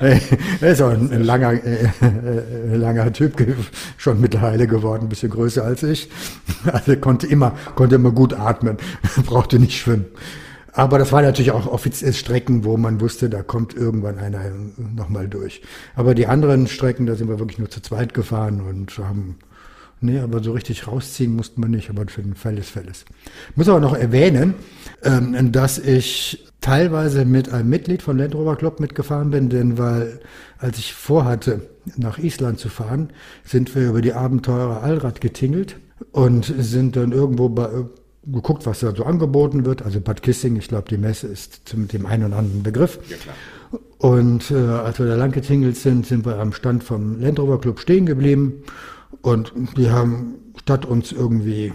[0.00, 3.34] er ist auch ein, ein langer, äh, äh, langer Typ,
[3.96, 6.08] schon mittlerweile geworden, ein bisschen größer als ich.
[6.72, 8.78] Also konnte immer, konnte immer gut atmen,
[9.26, 10.06] brauchte nicht schwimmen.
[10.78, 14.44] Aber das waren natürlich auch offiziell Strecken, wo man wusste, da kommt irgendwann einer
[14.94, 15.60] nochmal durch.
[15.96, 19.40] Aber die anderen Strecken, da sind wir wirklich nur zu zweit gefahren und haben,
[20.00, 23.06] nee, aber so richtig rausziehen mussten wir nicht, aber für den Fall des Falles.
[23.56, 24.54] Muss aber noch erwähnen,
[25.02, 30.20] ähm, dass ich teilweise mit einem Mitglied von Land Rover Club mitgefahren bin, denn weil,
[30.58, 33.10] als ich vorhatte, nach Island zu fahren,
[33.44, 35.74] sind wir über die Abenteurer Allrad getingelt
[36.12, 37.68] und sind dann irgendwo bei,
[38.26, 39.82] geguckt, was da so angeboten wird.
[39.82, 42.98] Also Bad Kissing, ich glaube, die Messe ist mit dem einen oder anderen Begriff.
[43.08, 43.16] Ja.
[43.98, 47.60] Und äh, als wir da lang getingelt sind, sind wir am Stand vom Land Rover
[47.60, 48.62] Club stehen geblieben.
[49.22, 51.72] Und die haben statt uns irgendwie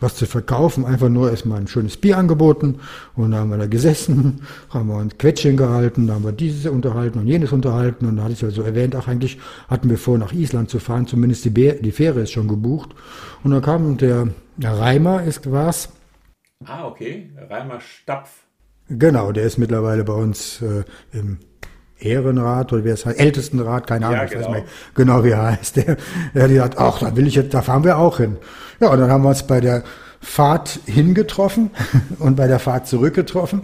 [0.00, 2.76] was zu verkaufen, einfach nur erstmal ein schönes Bier angeboten.
[3.16, 6.66] Und dann haben wir da gesessen, haben wir uns Quetschen gehalten, da haben wir dieses
[6.66, 8.06] unterhalten und jenes unterhalten.
[8.06, 10.78] Und da hatte ich ja so erwähnt, ach eigentlich hatten wir vor, nach Island zu
[10.78, 12.90] fahren, zumindest die, Bär, die Fähre ist schon gebucht.
[13.42, 15.88] Und dann kam der der Reimer ist was.
[16.64, 17.30] Ah, okay.
[17.48, 18.44] Reimer Stapf.
[18.88, 21.38] Genau, der ist mittlerweile bei uns äh, im
[22.00, 24.58] Ehrenrat oder wie es heißt, Ältestenrat, keine Ahnung, Ja, ich weiß genau.
[24.58, 25.76] nicht genau wie er heißt.
[25.76, 25.96] Der,
[26.34, 28.36] der hat gesagt, ach, da will ich jetzt, da fahren wir auch hin.
[28.80, 29.84] Ja, und dann haben wir uns bei der
[30.20, 31.70] Fahrt hingetroffen
[32.18, 33.62] und bei der Fahrt zurückgetroffen.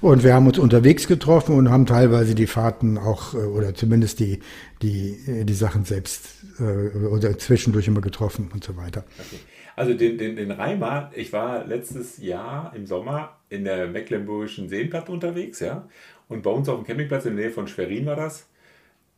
[0.00, 4.20] Und wir haben uns unterwegs getroffen und haben teilweise die Fahrten auch, äh, oder zumindest
[4.20, 4.40] die,
[4.82, 9.04] die, äh, die Sachen selbst äh, oder zwischendurch immer getroffen und so weiter.
[9.18, 9.40] Okay.
[9.76, 15.12] Also den, den, den Reimer, ich war letztes Jahr im Sommer in der Mecklenburgischen Seenplatte
[15.12, 15.88] unterwegs, ja.
[16.28, 18.48] Und bei uns auf dem Campingplatz in der Nähe von Schwerin war das.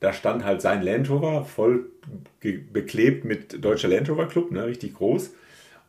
[0.00, 1.87] Da stand halt sein Land Rover voll
[2.40, 5.35] beklebt mit Deutscher Land Rover Club, ne, richtig groß.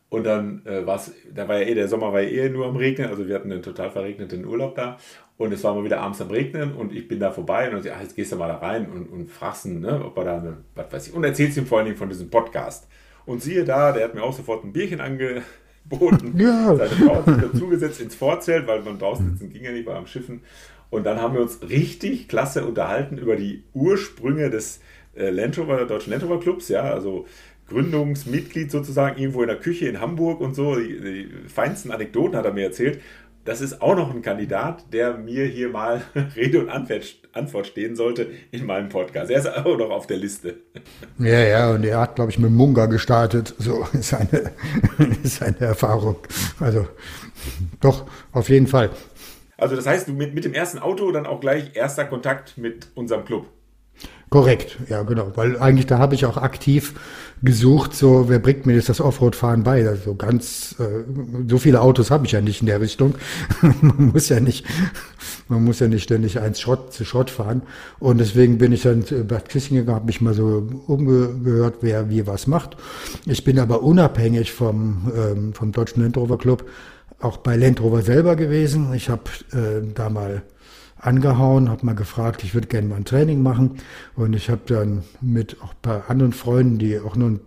[0.08, 2.66] Und dann äh, war es, da war ja eh, der Sommer war ja eh nur
[2.66, 4.98] am Regnen, also wir hatten einen total verregneten Urlaub da.
[5.42, 7.96] Und es war mal wieder abends am Regnen und ich bin da vorbei und sag,
[7.96, 10.36] ah, jetzt gehst du mal da rein und, und fragst ihn, ne, ob er da
[10.38, 12.86] eine, was weiß ich, und erzählst ihm vor allen Dingen von diesem Podcast.
[13.26, 16.38] Und siehe da, der hat mir auch sofort ein Bierchen angeboten.
[16.38, 16.76] Ja.
[16.76, 19.96] Seine Frau hat sich dazugesetzt ins Vorzelt, weil man draußen sitzen ging ja nicht, war
[19.96, 20.42] am Schiffen.
[20.90, 24.80] Und dann haben wir uns richtig klasse unterhalten über die Ursprünge des
[25.16, 27.26] äh, Land Rover, Deutschen Land Rover Clubs, ja, also
[27.68, 30.76] Gründungsmitglied sozusagen irgendwo in der Küche in Hamburg und so.
[30.76, 33.00] Die, die feinsten Anekdoten hat er mir erzählt.
[33.44, 36.02] Das ist auch noch ein Kandidat, der mir hier mal
[36.36, 39.32] Rede und Antwort, stehen sollte in meinem Podcast.
[39.32, 40.58] Er ist auch noch auf der Liste.
[41.18, 43.54] Ja, ja, und er hat, glaube ich, mit Munga gestartet.
[43.58, 44.52] So ist seine,
[45.24, 46.16] ist seine Erfahrung.
[46.60, 46.86] Also,
[47.80, 48.90] doch, auf jeden Fall.
[49.56, 52.88] Also das heißt, du mit, mit dem ersten Auto dann auch gleich erster Kontakt mit
[52.94, 53.48] unserem Club.
[54.28, 55.32] Korrekt, ja, genau.
[55.34, 56.94] Weil eigentlich da habe ich auch aktiv
[57.42, 59.86] gesucht, so, wer bringt mir jetzt das Offroad-Fahren bei?
[59.88, 61.04] Also ganz, äh,
[61.48, 63.14] so viele Autos habe ich ja nicht in der Richtung.
[63.62, 64.64] man muss ja nicht,
[65.48, 67.62] man muss ja nicht ständig eins Schrott zu Schrott fahren.
[67.98, 72.08] Und deswegen bin ich dann zu Bad Kissing gegangen, habe mich mal so umgehört, wer
[72.10, 72.76] wie was macht.
[73.26, 76.64] Ich bin aber unabhängig vom, ähm, vom Deutschen Land Rover Club
[77.20, 78.92] auch bei Land Rover selber gewesen.
[78.94, 80.42] Ich habe äh, da mal
[81.02, 83.78] angehauen, habe mal gefragt, ich würde gerne mal ein Training machen
[84.14, 87.40] und ich habe dann mit auch bei anderen Freunden, die auch nun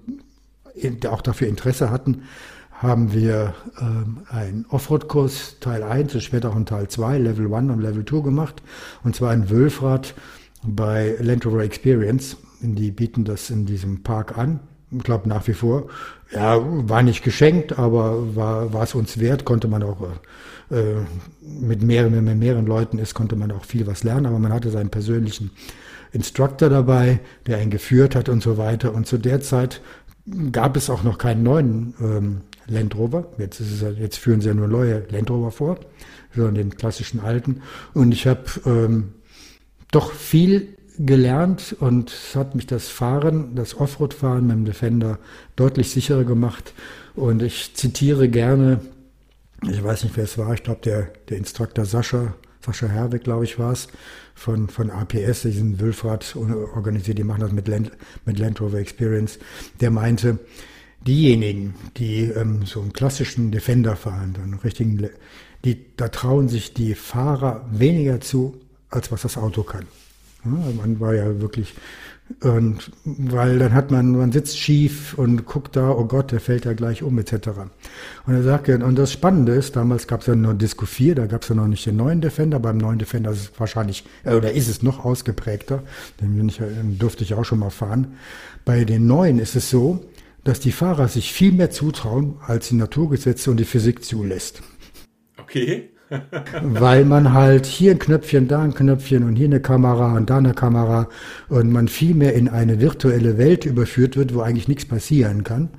[1.10, 2.24] auch dafür Interesse hatten,
[2.72, 7.72] haben wir ähm, einen Offroad-Kurs Teil 1 und später auch einen Teil 2, Level 1
[7.72, 8.62] und Level 2 gemacht
[9.04, 10.14] und zwar in Wölfrath
[10.62, 12.38] bei Land Rover Experience.
[12.62, 14.60] Die bieten das in diesem Park an.
[14.92, 15.88] Ich glaube nach wie vor.
[16.32, 20.06] Ja, war nicht geschenkt, aber war, war es uns wert, konnte man auch äh,
[20.70, 24.52] mit mehreren, wenn man mehreren Leuten ist, konnte man auch viel was lernen, aber man
[24.52, 25.52] hatte seinen persönlichen
[26.12, 28.94] Instructor dabei, der einen geführt hat und so weiter.
[28.94, 29.82] Und zu der Zeit
[30.52, 33.28] gab es auch noch keinen neuen ähm, Land Rover.
[33.38, 35.78] Jetzt, ist es, jetzt führen sie ja nur neue Land Rover vor,
[36.34, 37.62] sondern den klassischen alten.
[37.94, 39.14] Und ich habe ähm,
[39.92, 45.20] doch viel gelernt und es hat mich das Fahren, das Offroad-Fahren mit dem Defender
[45.56, 46.74] deutlich sicherer gemacht.
[47.16, 48.80] Und ich zitiere gerne,
[49.64, 53.46] ich weiß nicht, wer es war, ich glaube, der, der Instruktor Sascha, Sascha Herweg, glaube
[53.46, 53.88] ich, war es,
[54.34, 57.92] von, von APS, diesen Wülfrad organisiert, die machen das mit Land,
[58.26, 59.40] mit Land Rover Experience,
[59.80, 60.40] der meinte,
[61.08, 65.10] diejenigen, die ähm, so einen klassischen Defender fahren, so einen richtigen,
[65.64, 69.86] die, da trauen sich die Fahrer weniger zu, als was das Auto kann.
[70.44, 71.74] Ja, man war ja wirklich,
[72.42, 76.66] und weil dann hat man, man sitzt schief und guckt da, oh Gott, der fällt
[76.66, 77.50] ja gleich um, etc.
[78.26, 81.28] Und er sagt, und das Spannende ist, damals gab es ja nur Disco 4, da
[81.28, 84.34] gab es ja noch nicht den neuen Defender, beim neuen Defender ist es wahrscheinlich, äh,
[84.34, 85.84] oder ist es noch ausgeprägter,
[86.20, 86.62] den ich,
[86.98, 88.16] durfte ich auch schon mal fahren.
[88.66, 90.04] Bei den neuen ist es so,
[90.44, 94.62] dass die Fahrer sich viel mehr zutrauen, als die Naturgesetze und die Physik zulässt
[95.46, 95.90] Okay.
[96.62, 100.38] Weil man halt hier ein Knöpfchen, da ein Knöpfchen und hier eine Kamera und da
[100.38, 101.08] eine Kamera
[101.50, 105.70] und man viel mehr in eine virtuelle Welt überführt wird, wo eigentlich nichts passieren kann.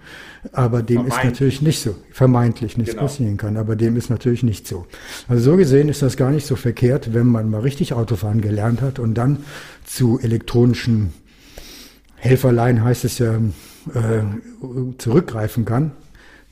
[0.53, 1.97] Aber dem ist natürlich nicht so.
[2.13, 3.07] Vermeintlich nichts Genau.
[3.07, 4.87] passieren kann, aber dem ist natürlich nicht so.
[5.29, 8.81] Also so gesehen ist das gar nicht so verkehrt, wenn man mal richtig Autofahren gelernt
[8.81, 9.39] hat und dann
[9.85, 11.13] zu elektronischen
[12.17, 14.23] Helferlein heißt es ja, äh,
[14.99, 15.93] zurückgreifen kann,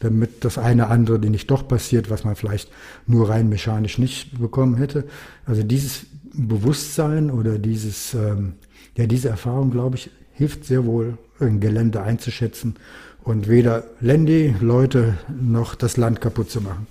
[0.01, 2.71] damit das eine andere nicht doch passiert, was man vielleicht
[3.07, 5.05] nur rein mechanisch nicht bekommen hätte.
[5.47, 8.55] Also dieses Bewusstsein oder dieses, ähm,
[8.97, 12.77] ja, diese Erfahrung, glaube ich, hilft sehr wohl, ein Gelände einzuschätzen
[13.23, 16.87] und weder Landy, Leute noch das Land kaputt zu machen.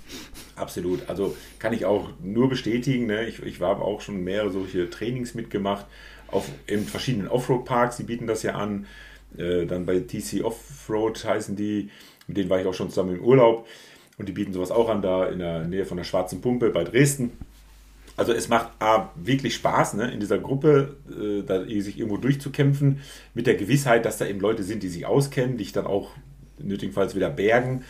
[0.56, 1.08] Absolut.
[1.08, 3.06] Also kann ich auch nur bestätigen.
[3.06, 3.26] Ne?
[3.26, 5.86] Ich, ich habe auch schon mehrere solche Trainings mitgemacht
[6.28, 7.96] auf, in verschiedenen Offroad-Parks.
[7.96, 8.86] Die bieten das ja an.
[9.36, 11.90] Äh, dann bei TC Offroad heißen die.
[12.26, 13.66] Mit denen war ich auch schon zusammen im Urlaub.
[14.16, 16.84] Und die bieten sowas auch an, da in der Nähe von der Schwarzen Pumpe bei
[16.84, 17.32] Dresden.
[18.16, 23.00] Also es macht A, wirklich Spaß, ne, in dieser Gruppe äh, da sich irgendwo durchzukämpfen,
[23.34, 26.10] mit der Gewissheit, dass da eben Leute sind, die sich auskennen, die dich dann auch
[26.58, 27.84] nötigenfalls wieder bergen.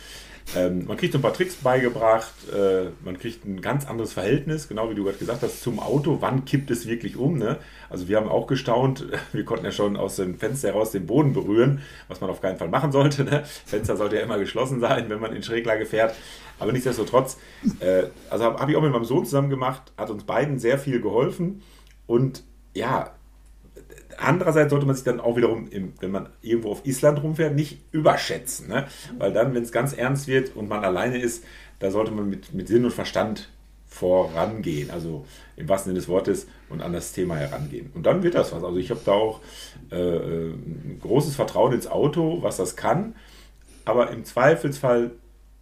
[0.55, 4.67] Ähm, man kriegt so ein paar Tricks beigebracht, äh, man kriegt ein ganz anderes Verhältnis,
[4.67, 6.17] genau wie du gerade gesagt hast, zum Auto.
[6.21, 7.37] Wann kippt es wirklich um?
[7.37, 7.57] Ne?
[7.89, 11.33] Also wir haben auch gestaunt, wir konnten ja schon aus dem Fenster heraus den Boden
[11.33, 13.23] berühren, was man auf keinen Fall machen sollte.
[13.23, 13.43] Ne?
[13.65, 16.13] Fenster sollte ja immer geschlossen sein, wenn man in Schräglage fährt.
[16.59, 17.37] Aber nichtsdestotrotz,
[17.79, 20.77] äh, also habe hab ich auch mit meinem Sohn zusammen gemacht, hat uns beiden sehr
[20.77, 21.63] viel geholfen.
[22.05, 23.14] Und ja,
[24.17, 27.79] andererseits sollte man sich dann auch wiederum, im, wenn man irgendwo auf Island rumfährt, nicht
[27.91, 28.67] überschätzen.
[28.67, 28.87] Ne?
[29.17, 31.43] Weil dann, wenn es ganz ernst wird und man alleine ist,
[31.79, 33.49] da sollte man mit, mit Sinn und Verstand
[33.87, 35.25] vorangehen, also
[35.55, 37.91] im wahrsten Sinne des Wortes und an das Thema herangehen.
[37.93, 38.63] Und dann wird das was.
[38.63, 39.39] Also ich habe da auch
[39.91, 43.15] äh, ein großes Vertrauen ins Auto, was das kann.
[43.85, 45.11] Aber im Zweifelsfall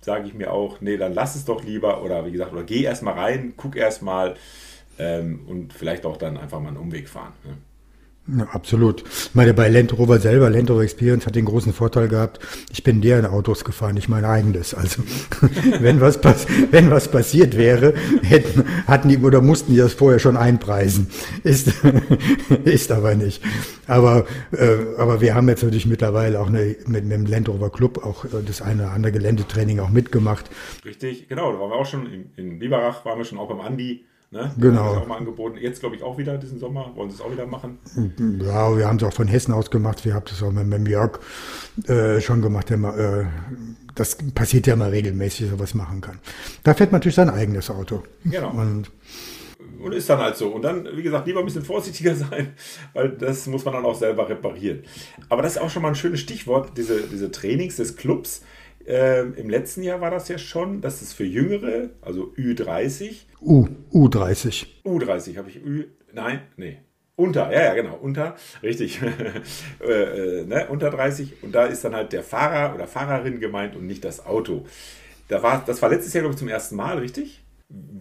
[0.02, 2.84] sage ich mir auch, nee, dann lass es doch lieber oder wie gesagt, oder geh
[2.84, 4.36] erstmal rein, guck erstmal
[4.98, 7.34] ähm, und vielleicht auch dann einfach mal einen Umweg fahren.
[7.44, 7.58] Ne?
[8.26, 9.04] Ja, absolut.
[9.06, 12.40] Ich meine, bei Land Rover selber, Land Rover Experience hat den großen Vorteil gehabt,
[12.72, 14.74] ich bin deren Autos gefahren, nicht mein eigenes.
[14.74, 15.04] Also,
[15.82, 16.22] wenn was,
[16.72, 21.08] wenn was passiert wäre, hätten, hatten die oder mussten die das vorher schon einpreisen.
[21.44, 21.74] Ist,
[22.64, 23.44] ist aber nicht.
[23.88, 27.72] Aber, äh, aber wir haben jetzt natürlich mittlerweile auch eine, mit, mit dem Land Rover
[27.72, 30.50] Club auch das eine oder andere Geländetraining auch mitgemacht.
[30.86, 31.52] Richtig, genau.
[31.52, 34.52] Da waren wir auch schon in, in Lieberach, waren wir schon auch beim Andi Ne?
[34.58, 34.96] Genau.
[34.96, 35.60] auch mal angeboten.
[35.62, 36.92] Jetzt glaube ich auch wieder diesen Sommer.
[36.96, 37.78] Wollen sie es auch wieder machen?
[38.42, 40.04] Ja, wir haben es auch von Hessen aus gemacht.
[40.06, 41.20] Wir haben das auch mit, mit Jörg
[41.88, 42.68] äh, schon gemacht.
[42.72, 43.26] Der mal, äh,
[43.94, 46.18] das passiert ja mal regelmäßig, so was machen kann.
[46.64, 48.02] Da fährt man natürlich sein eigenes Auto.
[48.26, 48.50] Genau.
[48.50, 48.90] Und,
[49.80, 50.48] und ist dann halt so.
[50.48, 52.54] Und dann, wie gesagt, lieber ein bisschen vorsichtiger sein,
[52.94, 54.82] weil das muss man dann auch selber reparieren.
[55.30, 58.42] Aber das ist auch schon mal ein schönes Stichwort, diese, diese Trainings des Clubs.
[58.86, 63.22] Ähm, Im letzten Jahr war das ja schon, dass es für Jüngere, also Ü30.
[63.42, 64.66] U, U30.
[64.86, 66.80] U30 habe ich Ü, nein, nee.
[67.16, 69.00] Unter, ja, ja, genau, unter, richtig,
[69.82, 71.44] äh, äh, ne, unter 30.
[71.44, 74.66] Und da ist dann halt der Fahrer oder Fahrerin gemeint und nicht das Auto.
[75.28, 77.43] Da war, das war letztes Jahr, glaube ich, zum ersten Mal, richtig?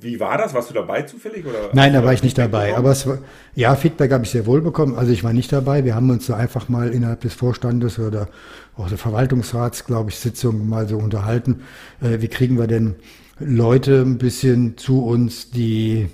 [0.00, 0.52] Wie war das?
[0.52, 1.46] Warst du dabei zufällig?
[1.46, 2.68] Oder Nein, da war ich nicht dabei.
[2.68, 2.78] Bekommen?
[2.78, 3.18] Aber es war,
[3.54, 4.96] ja, Feedback habe ich sehr wohl bekommen.
[4.96, 5.84] Also ich war nicht dabei.
[5.84, 8.28] Wir haben uns so einfach mal innerhalb des Vorstandes oder
[8.76, 11.62] auch der Verwaltungsrats, glaube ich, Sitzung mal so unterhalten.
[12.00, 12.96] Äh, wie kriegen wir denn
[13.38, 16.08] Leute ein bisschen zu uns, die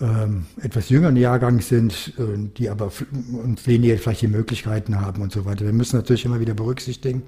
[0.00, 2.90] ähm, etwas jüngeren Jahrgang sind, äh, die aber
[3.32, 5.64] und weniger vielleicht die Möglichkeiten haben und so weiter.
[5.64, 7.22] Wir müssen natürlich immer wieder berücksichtigen,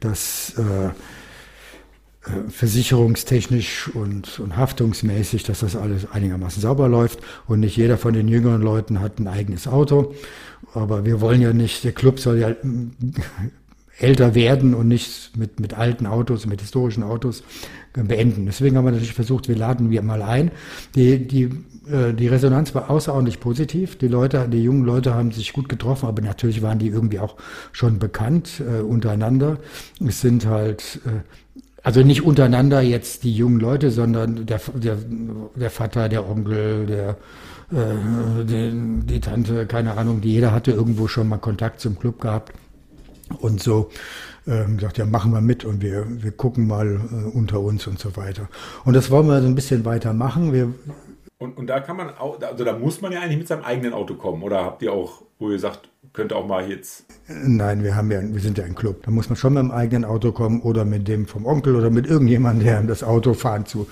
[0.00, 0.90] dass äh,
[2.48, 7.20] versicherungstechnisch und, und haftungsmäßig, dass das alles einigermaßen sauber läuft.
[7.46, 10.14] Und nicht jeder von den jüngeren Leuten hat ein eigenes Auto.
[10.74, 12.54] Aber wir wollen ja nicht, der Club soll ja
[13.98, 17.42] älter werden und nicht mit, mit alten Autos, mit historischen Autos
[17.92, 18.46] beenden.
[18.46, 20.50] Deswegen haben wir natürlich versucht, wir laden wir mal ein.
[20.94, 21.44] Die, die,
[21.90, 23.96] äh, die Resonanz war außerordentlich positiv.
[23.96, 27.36] Die Leute, die jungen Leute haben sich gut getroffen, aber natürlich waren die irgendwie auch
[27.72, 29.58] schon bekannt äh, untereinander.
[30.06, 31.20] Es sind halt äh,
[31.82, 34.96] also nicht untereinander jetzt die jungen Leute, sondern der, der,
[35.54, 37.16] der Vater, der Onkel, der,
[37.72, 42.20] äh, die, die Tante, keine Ahnung, die jeder hatte irgendwo schon mal Kontakt zum Club
[42.20, 42.52] gehabt.
[43.40, 43.90] Und so
[44.46, 47.98] ähm, gesagt, ja, machen wir mit und wir, wir gucken mal äh, unter uns und
[47.98, 48.48] so weiter.
[48.84, 50.52] Und das wollen wir so ein bisschen weiter machen.
[50.52, 50.74] Wir,
[51.38, 53.92] und, und da kann man auch, also da muss man ja eigentlich mit seinem eigenen
[53.92, 54.42] Auto kommen.
[54.42, 57.04] Oder habt ihr auch, wo ihr sagt, könnte auch mal jetzt.
[57.28, 59.02] Nein, wir haben ja, wir sind ja ein Club.
[59.04, 61.90] Da muss man schon mit dem eigenen Auto kommen oder mit dem vom Onkel oder
[61.90, 63.86] mit irgendjemandem, der das Auto fahren zu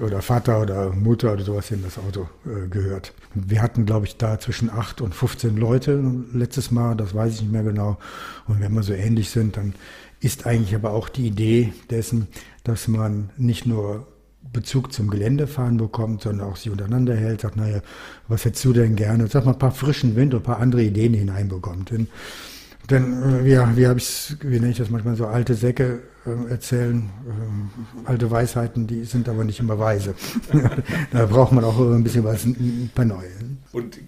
[0.00, 3.12] oder Vater oder Mutter oder sowas in das Auto äh, gehört.
[3.34, 7.42] Wir hatten, glaube ich, da zwischen 8 und 15 Leute letztes Mal, das weiß ich
[7.42, 7.98] nicht mehr genau.
[8.46, 9.74] Und wenn wir so ähnlich sind, dann
[10.20, 12.28] ist eigentlich aber auch die Idee dessen,
[12.64, 14.06] dass man nicht nur
[14.52, 17.80] Bezug zum Geländefahren bekommt, sondern auch sich untereinander hält, sagt, naja,
[18.28, 19.26] was hättest du denn gerne?
[19.28, 21.90] Sag mal ein paar frischen Wind und ein paar andere Ideen hineinbekommt.
[21.90, 22.08] Denn,
[22.90, 27.10] denn wie, wie habe ich wie nenne ich das manchmal so alte Säcke äh, erzählen,
[27.26, 30.14] äh, alte Weisheiten, die sind aber nicht immer weise.
[31.12, 33.28] da braucht man auch ein bisschen was, ein paar neue.
[33.72, 33.98] Und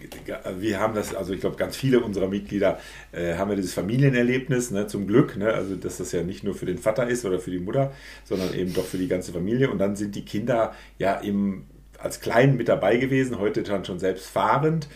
[0.59, 2.79] wir haben das, also ich glaube, ganz viele unserer Mitglieder
[3.13, 6.55] äh, haben ja dieses Familienerlebnis, ne, zum Glück, ne, also dass das ja nicht nur
[6.55, 7.93] für den Vater ist oder für die Mutter,
[8.25, 9.71] sondern eben doch für die ganze Familie.
[9.71, 11.67] Und dann sind die Kinder ja eben
[11.99, 14.89] als Kleinen mit dabei gewesen, heute dann schon selbst fahrend.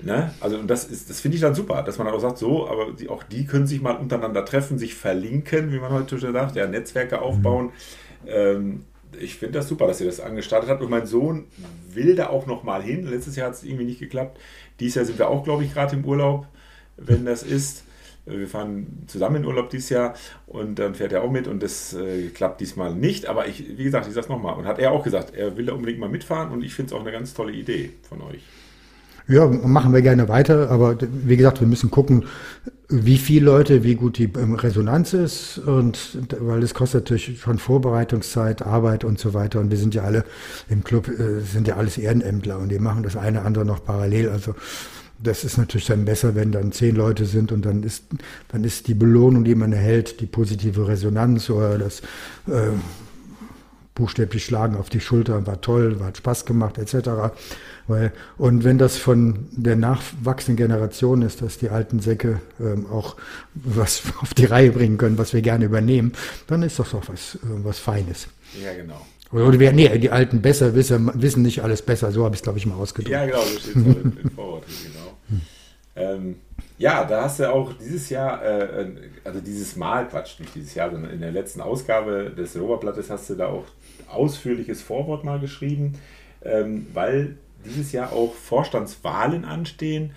[0.00, 0.32] Ne?
[0.40, 2.92] Also und das ist, das finde ich dann super, dass man auch sagt, so, aber
[2.92, 6.56] die, auch die können sich mal untereinander treffen, sich verlinken, wie man heute schon sagt,
[6.56, 7.66] ja, Netzwerke aufbauen.
[8.24, 8.28] Mhm.
[8.28, 8.84] Ähm,
[9.18, 10.82] ich finde das super, dass ihr das angestartet habt.
[10.82, 11.46] Und mein Sohn
[11.92, 13.06] will da auch noch mal hin.
[13.06, 14.38] Letztes Jahr hat es irgendwie nicht geklappt.
[14.80, 16.46] Dieses Jahr sind wir auch, glaube ich, gerade im Urlaub,
[16.96, 17.84] wenn das ist.
[18.24, 20.14] Wir fahren zusammen in Urlaub dieses Jahr
[20.46, 23.26] und dann fährt er auch mit und das äh, klappt diesmal nicht.
[23.26, 24.56] Aber ich, wie gesagt, ich sage es nochmal.
[24.56, 26.92] Und hat er auch gesagt, er will da unbedingt mal mitfahren und ich finde es
[26.92, 28.42] auch eine ganz tolle Idee von euch.
[29.28, 32.24] Ja, machen wir gerne weiter, aber wie gesagt, wir müssen gucken,
[32.88, 37.58] wie viele Leute, wie gut die ähm, Resonanz ist und weil es kostet natürlich schon
[37.58, 40.24] Vorbereitungszeit, Arbeit und so weiter und wir sind ja alle
[40.68, 44.28] im Club, äh, sind ja alles Ehrenämtler und die machen das eine andere noch parallel,
[44.28, 44.54] also
[45.22, 48.04] das ist natürlich dann besser, wenn dann zehn Leute sind und dann ist,
[48.48, 52.00] dann ist die Belohnung, die man erhält, die positive Resonanz oder das
[52.48, 52.72] äh,
[53.94, 57.34] buchstäblich schlagen auf die Schulter, war toll, hat Spaß gemacht, etc.
[57.86, 63.16] Weil, und wenn das von der nachwachsenden Generation ist, dass die alten Säcke ähm, auch
[63.54, 66.12] was auf die Reihe bringen können, was wir gerne übernehmen,
[66.46, 68.28] dann ist das doch was, äh, was Feines.
[68.62, 69.06] Ja, genau.
[69.32, 72.42] Oder wir, nee, die Alten besser wissen, wissen nicht alles besser, so habe ich es,
[72.42, 73.12] glaube ich, mal ausgedrückt.
[73.12, 73.76] Ja, genau, so steht
[74.26, 75.40] es Vorwort, genau.
[75.94, 76.36] Ähm,
[76.82, 78.86] ja, da hast du auch dieses Jahr, äh,
[79.22, 83.30] also dieses Mal, Quatsch, nicht dieses Jahr, sondern in der letzten Ausgabe des Roverblattes hast
[83.30, 83.64] du da auch
[84.08, 85.92] ausführliches Vorwort mal geschrieben,
[86.44, 90.10] ähm, weil dieses Jahr auch Vorstandswahlen anstehen.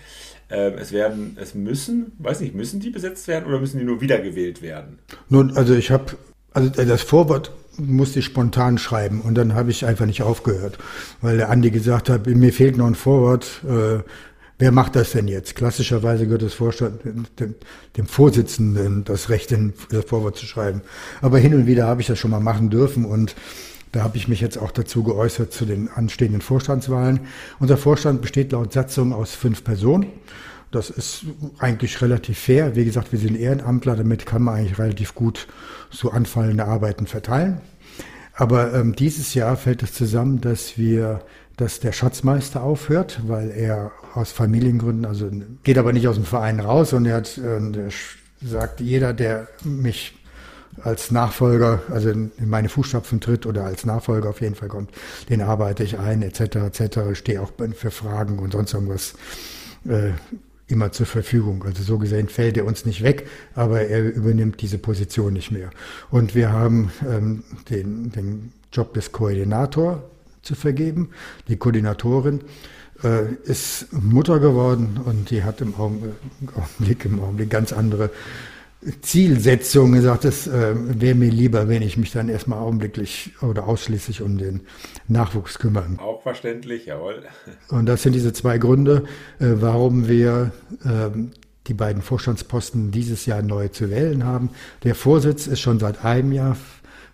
[0.50, 4.00] Ähm, es werden, es müssen, weiß nicht, müssen die besetzt werden oder müssen die nur
[4.00, 4.98] wiedergewählt werden?
[5.28, 6.16] Nun, also ich habe,
[6.52, 10.78] also das Vorwort musste ich spontan schreiben und dann habe ich einfach nicht aufgehört,
[11.20, 13.62] weil der Andi gesagt hat, mir fehlt noch ein Vorwort.
[13.68, 14.02] Äh,
[14.58, 15.54] wer macht das denn jetzt?
[15.54, 17.54] Klassischerweise gehört das Vorstand dem,
[17.96, 19.54] dem Vorsitzenden das Recht,
[19.90, 20.82] das Vorwort zu schreiben.
[21.20, 23.34] Aber hin und wieder habe ich das schon mal machen dürfen und
[23.92, 27.20] da habe ich mich jetzt auch dazu geäußert zu den anstehenden Vorstandswahlen.
[27.60, 30.06] Unser Vorstand besteht laut Satzung aus fünf Personen.
[30.70, 31.24] Das ist
[31.58, 32.76] eigentlich relativ fair.
[32.76, 35.46] Wie gesagt, wir sind Ehrenamtler, damit kann man eigentlich relativ gut
[35.90, 37.60] so anfallende Arbeiten verteilen.
[38.34, 41.22] Aber ähm, dieses Jahr fällt es zusammen, dass wir,
[41.56, 45.30] dass der Schatzmeister aufhört, weil er aus Familiengründen, also
[45.62, 47.88] geht aber nicht aus dem Verein raus und er hat, äh,
[48.42, 50.14] sagt, jeder, der mich
[50.82, 54.90] als Nachfolger, also in meine Fußstapfen tritt oder als Nachfolger auf jeden Fall kommt,
[55.30, 59.14] den arbeite ich ein, etc., etc., stehe auch für Fragen und sonst irgendwas
[59.88, 60.10] äh,
[60.68, 61.64] immer zur Verfügung.
[61.64, 65.70] Also so gesehen fällt er uns nicht weg, aber er übernimmt diese Position nicht mehr.
[66.10, 70.02] Und wir haben ähm, den, den Job des Koordinator
[70.46, 71.10] zu vergeben.
[71.48, 72.40] Die Koordinatorin
[73.02, 78.10] äh, ist Mutter geworden und die hat im Augenblick, im Augenblick ganz andere
[79.00, 84.22] Zielsetzung gesagt, es äh, wäre mir lieber, wenn ich mich dann erstmal augenblicklich oder ausschließlich
[84.22, 84.60] um den
[85.08, 85.98] Nachwuchs kümmern.
[85.98, 87.22] Auch verständlich, jawohl.
[87.68, 89.04] Und das sind diese zwei Gründe,
[89.40, 90.52] äh, warum wir
[90.84, 91.10] äh,
[91.66, 94.50] die beiden Vorstandsposten dieses Jahr neu zu wählen haben.
[94.84, 96.56] Der Vorsitz ist schon seit einem Jahr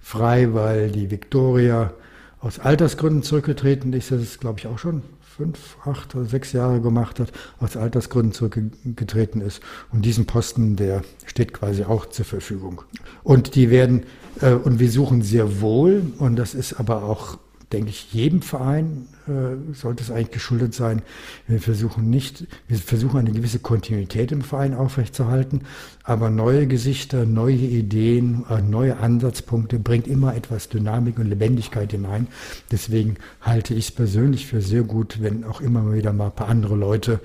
[0.02, 1.94] frei, weil die Viktoria
[2.42, 4.10] aus Altersgründen zurückgetreten ist.
[4.10, 5.02] Das ist, glaube ich, auch schon
[5.36, 9.62] fünf, acht oder sechs Jahre gemacht hat, aus Altersgründen zurückgetreten ist.
[9.92, 12.82] Und diesen Posten, der steht quasi auch zur Verfügung.
[13.22, 14.02] Und die werden,
[14.40, 17.38] äh, und wir suchen sehr wohl, und das ist aber auch
[17.72, 21.02] denke ich, jedem Verein äh, sollte es eigentlich geschuldet sein.
[21.46, 25.62] Wir versuchen nicht, wir versuchen eine gewisse Kontinuität im Verein aufrechtzuerhalten,
[26.04, 32.26] aber neue Gesichter, neue Ideen, äh, neue Ansatzpunkte bringt immer etwas Dynamik und Lebendigkeit hinein.
[32.70, 36.48] Deswegen halte ich es persönlich für sehr gut, wenn auch immer wieder mal ein paar
[36.48, 37.20] andere Leute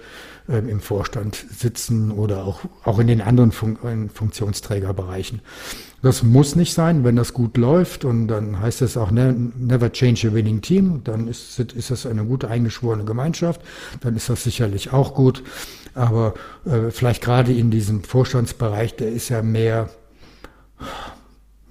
[0.47, 5.41] äh, im Vorstand sitzen oder auch, auch in den anderen Fun Funktionsträgerbereichen.
[6.07, 9.91] Das muss nicht sein, wenn das gut läuft und dann heißt es auch ne, never
[9.91, 13.59] change a winning team, dann ist, ist das eine gute eingeschworene Gemeinschaft,
[13.99, 15.43] dann ist das sicherlich auch gut.
[15.95, 16.33] Aber
[16.63, 19.89] äh, vielleicht gerade in diesem Vorstandsbereich, der ist ja mehr,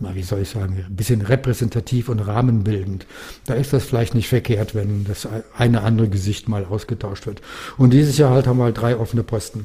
[0.00, 3.06] wie soll ich sagen, ein bisschen repräsentativ und rahmenbildend.
[3.46, 5.26] Da ist das vielleicht nicht verkehrt, wenn das
[5.56, 7.40] eine andere Gesicht mal ausgetauscht wird.
[7.78, 9.64] Und dieses Jahr halt haben wir halt drei offene Posten.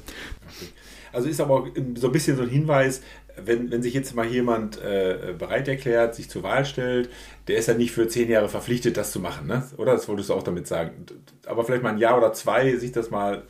[1.13, 3.01] Also ist aber auch so ein bisschen so ein Hinweis,
[3.45, 7.09] wenn, wenn sich jetzt mal jemand äh, bereit erklärt, sich zur Wahl stellt,
[7.47, 9.63] der ist ja nicht für zehn Jahre verpflichtet, das zu machen, ne?
[9.77, 9.93] oder?
[9.93, 11.05] Das wolltest du auch damit sagen.
[11.45, 13.43] Aber vielleicht mal ein Jahr oder zwei, sich das mal.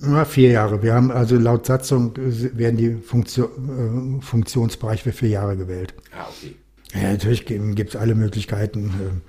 [0.00, 0.82] Ja, vier Jahre.
[0.82, 5.94] Wir haben also laut Satzung werden die Funktion, äh, Funktionsbereiche für vier Jahre gewählt.
[6.16, 6.54] Ah, okay.
[6.94, 9.22] Ja, natürlich gibt es alle Möglichkeiten.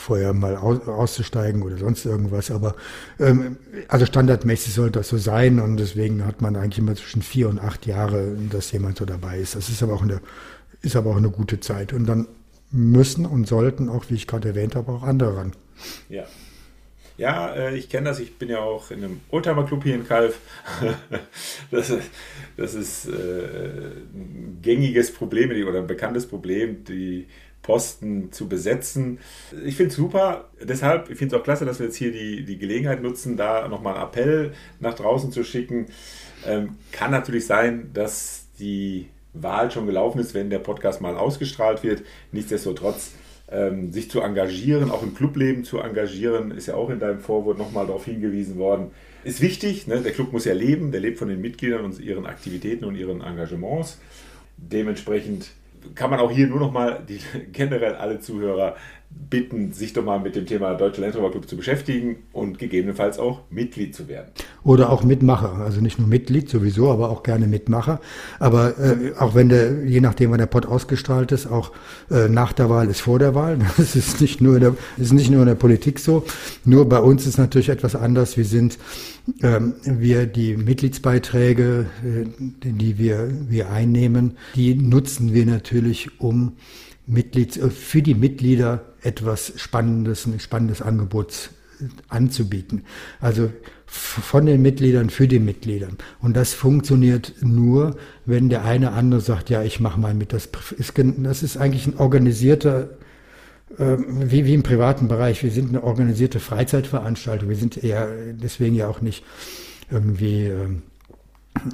[0.00, 2.50] Vorher mal aus, auszusteigen oder sonst irgendwas.
[2.50, 2.74] Aber
[3.18, 7.48] ähm, also standardmäßig sollte das so sein und deswegen hat man eigentlich immer zwischen vier
[7.48, 9.54] und acht Jahre, dass jemand so dabei ist.
[9.54, 10.20] Das ist aber auch eine,
[10.82, 11.92] ist aber auch eine gute Zeit.
[11.92, 12.26] Und dann
[12.70, 15.52] müssen und sollten auch, wie ich gerade erwähnt habe, auch andere ran.
[16.08, 16.24] Ja.
[17.20, 18.18] Ja, äh, ich kenne das.
[18.18, 20.38] Ich bin ja auch in einem Oldtimer-Club hier in Kalf.
[21.70, 21.92] das,
[22.56, 26.82] das ist äh, ein gängiges Problem oder ein bekanntes Problem.
[26.84, 27.26] Die
[27.62, 29.18] Posten zu besetzen.
[29.64, 32.44] Ich finde es super, deshalb, ich finde es auch klasse, dass wir jetzt hier die,
[32.44, 35.86] die Gelegenheit nutzen, da nochmal einen Appell nach draußen zu schicken.
[36.46, 41.82] Ähm, kann natürlich sein, dass die Wahl schon gelaufen ist, wenn der Podcast mal ausgestrahlt
[41.82, 42.02] wird.
[42.32, 43.12] Nichtsdestotrotz
[43.50, 47.58] ähm, sich zu engagieren, auch im Clubleben zu engagieren, ist ja auch in deinem Vorwort
[47.58, 48.90] nochmal darauf hingewiesen worden.
[49.22, 49.86] ist wichtig.
[49.86, 50.00] Ne?
[50.00, 53.20] Der Club muss ja leben, der lebt von den Mitgliedern und ihren Aktivitäten und ihren
[53.20, 53.98] Engagements.
[54.56, 55.50] Dementsprechend
[55.94, 57.20] kann man auch hier nur noch mal die,
[57.52, 58.76] generell alle Zuhörer
[59.10, 63.18] bitten, sich doch mal mit dem Thema Deutsche Land Rover Club zu beschäftigen und gegebenenfalls
[63.18, 64.28] auch Mitglied zu werden.
[64.64, 68.00] Oder auch Mitmacher, also nicht nur Mitglied sowieso, aber auch gerne Mitmacher.
[68.40, 71.70] Aber äh, auch wenn der, je nachdem, wann der Pod ausgestrahlt ist, auch
[72.10, 73.58] äh, nach der Wahl ist vor der Wahl.
[73.76, 76.24] Das ist nicht nur in der, ist nicht nur in der Politik so.
[76.64, 78.36] Nur bei uns ist natürlich etwas anders.
[78.36, 78.78] Wir sind
[79.42, 82.26] ähm, wir die Mitgliedsbeiträge, äh,
[82.68, 86.52] die wir, wir einnehmen, die nutzen wir natürlich, um
[87.10, 91.50] Mitglieds, äh, für die Mitglieder etwas Spannendes, ein spannendes Angebot
[92.08, 92.84] anzubieten.
[93.20, 93.50] Also
[93.86, 95.96] von den Mitgliedern für die Mitgliedern.
[96.20, 100.32] Und das funktioniert nur, wenn der eine andere sagt, ja, ich mache mal mit.
[100.32, 102.90] Das ist, das ist eigentlich ein organisierter,
[103.78, 105.42] äh, wie, wie im privaten Bereich.
[105.42, 107.48] Wir sind eine organisierte Freizeitveranstaltung.
[107.48, 109.24] Wir sind eher deswegen ja auch nicht
[109.90, 110.68] irgendwie, äh,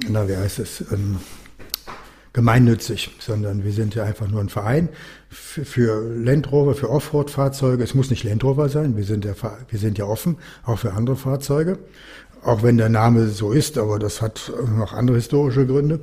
[0.09, 1.17] na, wie heißt es, ähm,
[2.33, 4.89] gemeinnützig, sondern wir sind ja einfach nur ein Verein
[5.29, 7.83] für, für Land Rover, für Offroad-Fahrzeuge.
[7.83, 9.33] Es muss nicht Land Rover sein, wir sind, ja,
[9.69, 11.79] wir sind ja offen, auch für andere Fahrzeuge.
[12.43, 15.99] Auch wenn der Name so ist, aber das hat noch andere historische Gründe.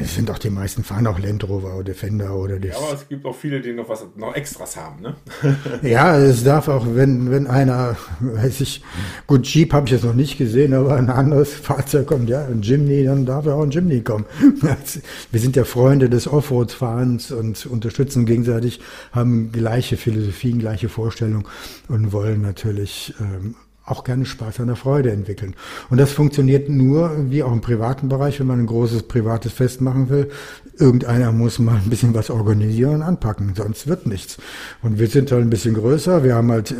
[0.00, 2.72] Es sind auch die meisten fahren auch Land Rover oder Defender oder das.
[2.72, 5.16] Ja, aber es gibt auch viele, die noch was noch Extras haben, ne?
[5.82, 8.82] ja, es darf auch, wenn wenn einer, weiß ich,
[9.26, 12.62] gut Jeep habe ich jetzt noch nicht gesehen, aber ein anderes Fahrzeug kommt, ja, ein
[12.62, 14.24] Jimny, dann darf er auch ein Jimny kommen.
[15.30, 18.80] Wir sind ja Freunde des Offroad-Fahrens und unterstützen gegenseitig,
[19.12, 21.46] haben gleiche Philosophien, gleiche Vorstellungen
[21.88, 23.54] und wollen natürlich ähm,
[23.86, 25.54] auch gerne Spaß an der Freude entwickeln.
[25.90, 29.80] Und das funktioniert nur, wie auch im privaten Bereich, wenn man ein großes privates Fest
[29.80, 30.30] machen will.
[30.78, 34.36] Irgendeiner muss mal ein bisschen was organisieren und anpacken, sonst wird nichts.
[34.82, 36.22] Und wir sind halt ein bisschen größer.
[36.24, 36.74] Wir haben halt äh,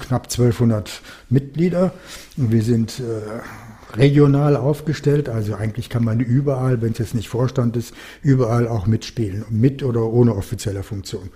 [0.00, 1.92] knapp 1200 Mitglieder
[2.36, 5.28] wir sind äh, regional aufgestellt.
[5.28, 9.44] Also eigentlich kann man überall, wenn es jetzt nicht Vorstand ist, überall auch mitspielen.
[9.50, 11.30] Mit oder ohne offizielle Funktion.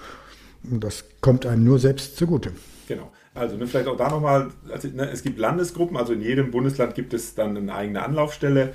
[0.69, 2.53] Und das kommt einem nur selbst zugute.
[2.89, 3.13] Genau.
[3.39, 6.95] Also ne, vielleicht auch da nochmal, also, ne, es gibt Landesgruppen, also in jedem Bundesland
[6.95, 8.75] gibt es dann eine eigene Anlaufstelle,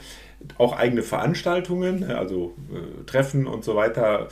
[0.57, 4.27] auch eigene Veranstaltungen, ne, also äh, Treffen und so weiter,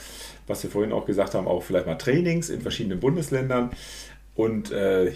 [0.47, 3.71] was wir vorhin auch gesagt haben, auch vielleicht mal Trainings in verschiedenen Bundesländern.
[4.36, 5.09] Und äh,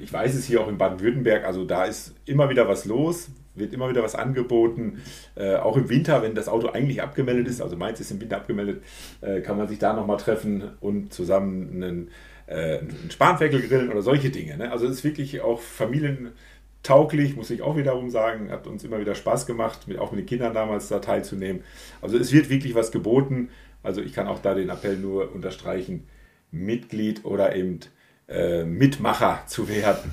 [0.00, 3.74] ich weiß es hier auch in Baden-Württemberg, also da ist immer wieder was los, wird
[3.74, 5.02] immer wieder was angeboten.
[5.34, 8.36] Äh, auch im Winter, wenn das Auto eigentlich abgemeldet ist, also meins ist im Winter
[8.36, 8.82] abgemeldet,
[9.20, 12.10] äh, kann man sich da nochmal treffen und zusammen einen
[12.52, 14.56] äh, einen Spanferkel grillen oder solche Dinge.
[14.56, 14.70] Ne?
[14.70, 18.50] Also es ist wirklich auch familientauglich, muss ich auch wiederum sagen.
[18.50, 21.62] Hat uns immer wieder Spaß gemacht, mit, auch mit den Kindern damals da teilzunehmen.
[22.00, 23.48] Also es wird wirklich was geboten.
[23.82, 26.06] Also ich kann auch da den Appell nur unterstreichen,
[26.50, 27.80] Mitglied oder eben
[28.28, 30.12] äh, Mitmacher zu werden.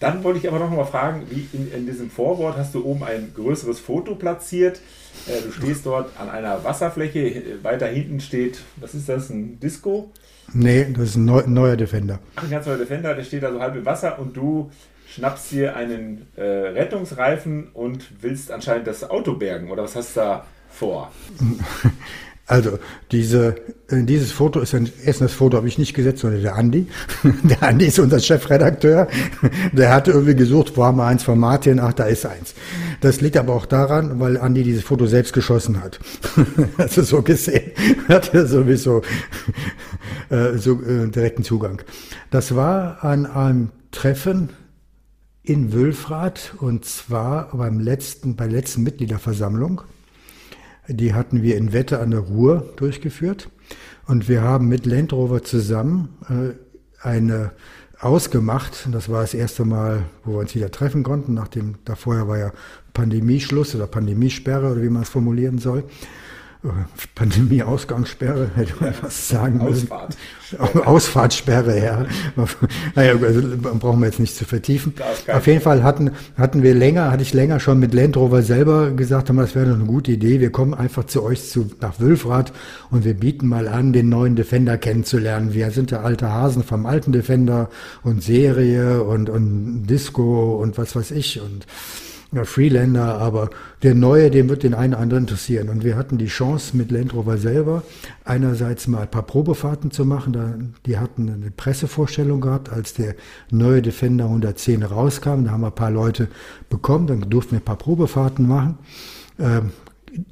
[0.00, 3.02] Dann wollte ich aber noch mal fragen, wie in, in, diesem Vorwort hast du oben
[3.02, 4.80] ein größeres Foto platziert.
[5.26, 7.42] Äh, du stehst dort an einer Wasserfläche.
[7.62, 10.12] Weiter hinten steht, was ist das, ein Disco?
[10.52, 12.20] Nee, das ist ein neu, neuer Defender.
[12.36, 14.70] Ach, ein ganz neuer Defender, der steht da so halb im Wasser und du
[15.08, 19.70] schnappst dir einen äh, Rettungsreifen und willst anscheinend das Auto bergen.
[19.70, 21.10] Oder was hast du da vor?
[22.48, 22.78] Also
[23.12, 23.56] diese,
[23.88, 26.86] äh, dieses Foto ist ein, erst das Foto habe ich nicht gesetzt, sondern der Andi.
[27.42, 29.06] Der Andi ist unser Chefredakteur.
[29.72, 31.78] Der hatte irgendwie gesucht, wo haben wir eins von Martin?
[31.78, 32.54] Ach, da ist eins.
[33.02, 36.00] Das liegt aber auch daran, weil Andi dieses Foto selbst geschossen hat.
[36.78, 37.72] Also so gesehen
[38.08, 39.02] hat er sowieso
[40.30, 41.82] äh, so äh, direkten Zugang.
[42.30, 44.50] Das war an einem Treffen
[45.42, 49.82] in Wülfrath und zwar beim letzten, bei der letzten Mitgliederversammlung.
[50.88, 53.50] Die hatten wir in Wette an der Ruhr durchgeführt.
[54.06, 57.52] Und wir haben mit Land Rover zusammen äh, eine
[58.00, 58.88] ausgemacht.
[58.92, 61.34] Das war das erste Mal, wo wir uns wieder treffen konnten.
[61.34, 62.52] Nachdem, da vorher war ja
[62.94, 65.84] Pandemieschluss oder Pandemiesperre oder wie man es formulieren soll.
[67.14, 69.90] Pandemie-Ausgangssperre, hätte man was sagen müssen.
[69.92, 70.16] Ausfahrt.
[70.86, 72.06] Ausfahrtssperre, ja.
[72.94, 74.94] Naja, also brauchen wir jetzt nicht zu vertiefen.
[75.28, 78.90] Auf jeden Fall hatten, hatten wir länger, hatte ich länger schon mit Land Rover selber
[78.90, 80.40] gesagt, haben, das wäre doch eine gute Idee.
[80.40, 82.52] Wir kommen einfach zu euch zu, nach Wülfrath
[82.90, 85.54] und wir bieten mal an, den neuen Defender kennenzulernen.
[85.54, 87.68] Wir sind ja alte Hasen vom alten Defender
[88.02, 91.66] und Serie und, und Disco und was weiß ich und
[92.32, 93.48] ja, Freelander, aber
[93.82, 95.70] der Neue, dem wird den einen oder anderen interessieren.
[95.70, 97.82] Und wir hatten die Chance mit Land Rover selber
[98.24, 100.34] einerseits mal ein paar Probefahrten zu machen.
[100.34, 100.54] Da,
[100.84, 103.14] die hatten eine Pressevorstellung gehabt, als der
[103.50, 105.44] neue Defender 110 rauskam.
[105.44, 106.28] Da haben wir ein paar Leute
[106.68, 108.78] bekommen, dann durften wir ein paar Probefahrten machen.
[109.38, 109.70] Ähm,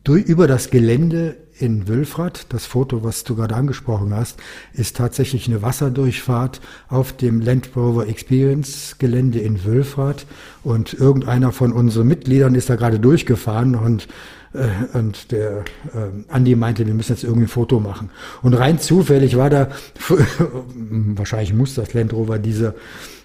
[0.05, 2.47] durch, über das Gelände in Wülfrath.
[2.51, 4.39] Das Foto, was du gerade angesprochen hast,
[4.73, 10.27] ist tatsächlich eine Wasserdurchfahrt auf dem Land Rover Experience Gelände in Wülfrath.
[10.63, 14.09] Und irgendeiner von unseren Mitgliedern ist da gerade durchgefahren und
[14.53, 18.11] äh, und der äh, Andi meinte, wir müssen jetzt irgendwie ein Foto machen.
[18.43, 19.69] Und rein zufällig war da,
[20.75, 22.75] wahrscheinlich muss das Land Rover dieser äh,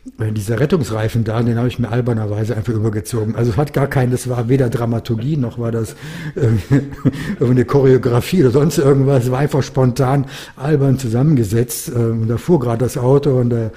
[0.04, 3.36] dieser Rettungsreifen da, den habe ich mir albernerweise einfach übergezogen.
[3.36, 5.96] Also es hat gar keinen, das war weder Dramaturgie noch war das
[6.36, 9.26] äh, eine Choreografie oder sonst irgendwas.
[9.26, 10.26] Es war einfach spontan
[10.56, 11.90] albern zusammengesetzt.
[11.90, 13.70] Äh, und da fuhr gerade das Auto und, da,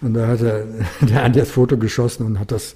[0.00, 0.64] und da hat er,
[1.02, 2.74] der Andi das Foto geschossen und hat das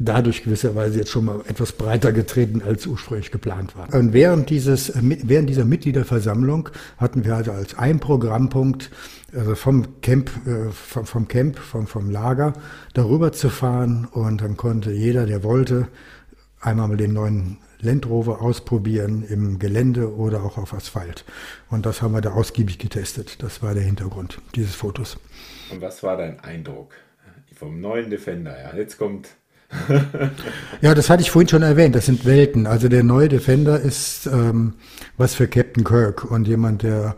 [0.00, 3.92] dadurch gewisserweise jetzt schon mal etwas breiter getreten, als ursprünglich geplant war.
[3.94, 8.90] Und während, dieses, während dieser Mitgliederversammlung hatten wir also als ein Programmpunkt,
[9.32, 12.54] also vom Camp, äh, vom, vom Camp, vom, vom Lager,
[12.94, 15.86] darüber zu fahren und dann konnte jeder, der wollte,
[16.60, 21.24] einmal mal den neuen Land Rover ausprobieren im Gelände oder auch auf Asphalt.
[21.70, 23.42] Und das haben wir da ausgiebig getestet.
[23.42, 25.18] Das war der Hintergrund dieses Fotos.
[25.70, 26.92] Und was war dein Eindruck
[27.54, 28.58] vom neuen Defender?
[28.58, 29.28] Ja, jetzt kommt
[30.80, 31.94] ja, das hatte ich vorhin schon erwähnt.
[31.94, 32.66] Das sind Welten.
[32.66, 34.74] Also der neue Defender ist ähm,
[35.16, 37.16] was für Captain Kirk und jemand, der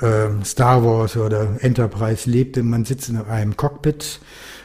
[0.00, 2.56] äh, Star Wars oder Enterprise lebt.
[2.62, 4.20] Man sitzt in einem Cockpit.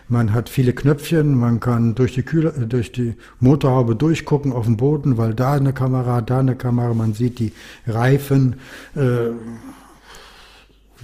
[0.09, 4.77] Man hat viele Knöpfchen, man kann durch die, Kühle, durch die Motorhaube durchgucken auf den
[4.77, 7.51] Boden, weil da eine Kamera, da eine Kamera, man sieht die
[7.85, 8.55] Reifen,
[8.95, 9.31] äh,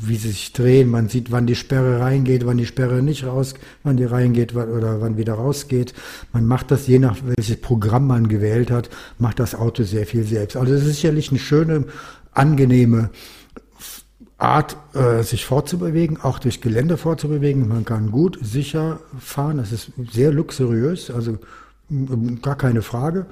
[0.08, 0.89] wie sie sich drehen.
[0.89, 5.01] Man sieht, wann die Sperre reingeht, wann die Sperre nicht raus, wann die reingeht oder
[5.01, 5.93] wann wieder rausgeht.
[6.32, 10.24] Man macht das je nach welches Programm man gewählt hat, macht das Auto sehr viel
[10.24, 10.58] selbst.
[10.58, 11.86] Also es ist sicherlich eine schöne,
[12.34, 13.10] angenehme
[14.38, 17.68] Art, äh, sich fortzubewegen, auch durch Gelände fortzubewegen.
[17.68, 19.58] Man kann gut, sicher fahren.
[19.58, 21.38] Das ist sehr luxuriös, also
[22.41, 23.26] gar keine Frage.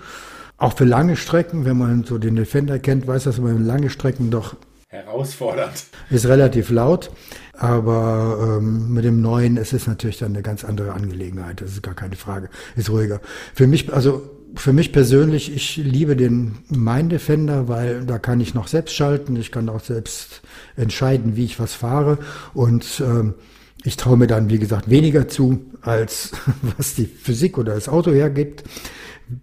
[0.57, 4.29] Auch für lange Strecken, wenn man so den Defender kennt, weiß, dass man lange Strecken
[4.29, 4.55] doch
[4.91, 5.85] herausfordernd.
[6.09, 7.11] Ist relativ laut,
[7.53, 11.61] aber ähm, mit dem neuen ist es natürlich dann eine ganz andere Angelegenheit.
[11.61, 12.49] Das ist gar keine Frage.
[12.75, 13.21] Ist ruhiger.
[13.55, 18.53] Für mich, also für mich persönlich, ich liebe den Mein Defender, weil da kann ich
[18.53, 19.37] noch selbst schalten.
[19.37, 20.41] Ich kann auch selbst
[20.75, 22.17] entscheiden, wie ich was fahre
[22.53, 23.35] und ähm,
[23.83, 26.33] ich traue mir dann, wie gesagt, weniger zu, als
[26.77, 28.63] was die Physik oder das Auto hergibt.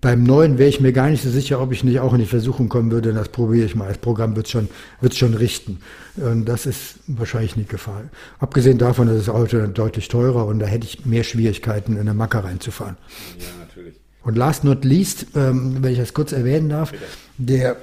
[0.00, 2.26] Beim neuen wäre ich mir gar nicht so sicher, ob ich nicht auch in die
[2.26, 3.12] Versuchung kommen würde.
[3.12, 3.88] Das probiere ich mal.
[3.88, 4.68] Das Programm wird schon,
[5.00, 5.80] wird schon richten.
[6.16, 8.10] Und das ist wahrscheinlich nicht gefallen.
[8.38, 12.14] Abgesehen davon ist das Auto deutlich teurer und da hätte ich mehr Schwierigkeiten, in eine
[12.14, 12.96] Macke reinzufahren.
[13.38, 13.94] Ja, natürlich.
[14.24, 17.04] Und last not least, ähm, wenn ich das kurz erwähnen darf, Bitte.
[17.38, 17.76] der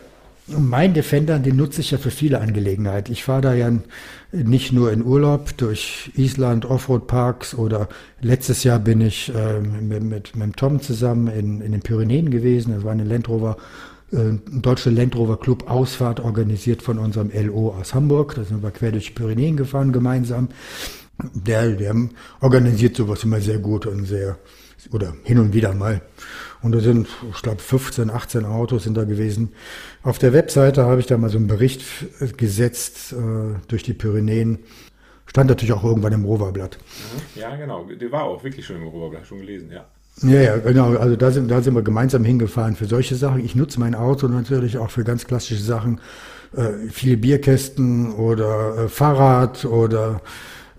[0.48, 3.12] mein Defender, den nutze ich ja für viele Angelegenheiten.
[3.12, 3.72] Ich fahre da ja
[4.32, 7.90] nicht nur in Urlaub durch Island, Offroad-Parks oder
[8.22, 12.74] letztes Jahr bin ich äh, mit, mit, mit Tom zusammen in, in den Pyrenäen gewesen.
[12.76, 13.58] Das war eine Land Rover,
[14.12, 18.36] äh, deutsche Land Rover Club Ausfahrt organisiert von unserem LO aus Hamburg.
[18.36, 20.50] Da sind wir quer durch die Pyrenäen gefahren gemeinsam.
[21.34, 21.96] Der, der
[22.42, 24.38] organisiert sowas immer sehr gut und sehr,
[24.92, 26.02] oder hin und wieder mal.
[26.66, 29.54] Und da sind, ich glaube, 15, 18 Autos sind da gewesen.
[30.02, 31.84] Auf der Webseite habe ich da mal so einen Bericht
[32.38, 34.64] gesetzt äh, durch die Pyrenäen.
[35.28, 36.80] Stand natürlich auch irgendwann im Roverblatt.
[36.80, 37.40] Mhm.
[37.40, 37.86] Ja, genau.
[37.86, 39.86] Die war auch wirklich schon im Roverblatt, schon gelesen, ja.
[40.24, 40.98] Ja, ja, genau.
[40.98, 43.46] Also da sind, da sind wir gemeinsam hingefahren für solche Sachen.
[43.46, 46.02] Ich nutze mein Auto natürlich auch für ganz klassische Sachen.
[46.58, 50.20] Äh, viele Bierkästen oder äh, Fahrrad oder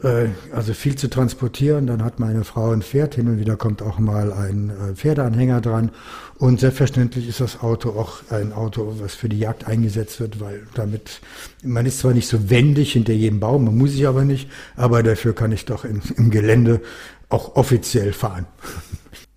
[0.03, 1.87] also viel zu transportieren.
[1.87, 5.61] Dann hat meine Frau ein Pferd, hin und wieder kommt auch mal ein äh, Pferdeanhänger
[5.61, 5.91] dran.
[6.39, 10.67] Und selbstverständlich ist das Auto auch ein Auto, was für die Jagd eingesetzt wird, weil
[10.75, 11.21] damit,
[11.63, 15.03] man ist zwar nicht so wendig hinter jedem Baum, man muss ich aber nicht, aber
[15.03, 16.83] dafür kann ich doch in, im Gelände
[17.31, 18.47] auch offiziell fahren.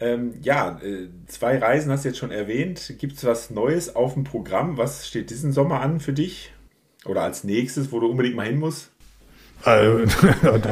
[0.01, 2.95] Ähm, ja, äh, zwei Reisen hast du jetzt schon erwähnt.
[2.99, 4.77] Gibt es was Neues auf dem Programm?
[4.77, 6.53] Was steht diesen Sommer an für dich?
[7.05, 8.91] Oder als nächstes, wo du unbedingt mal hin musst?
[9.65, 10.05] Also,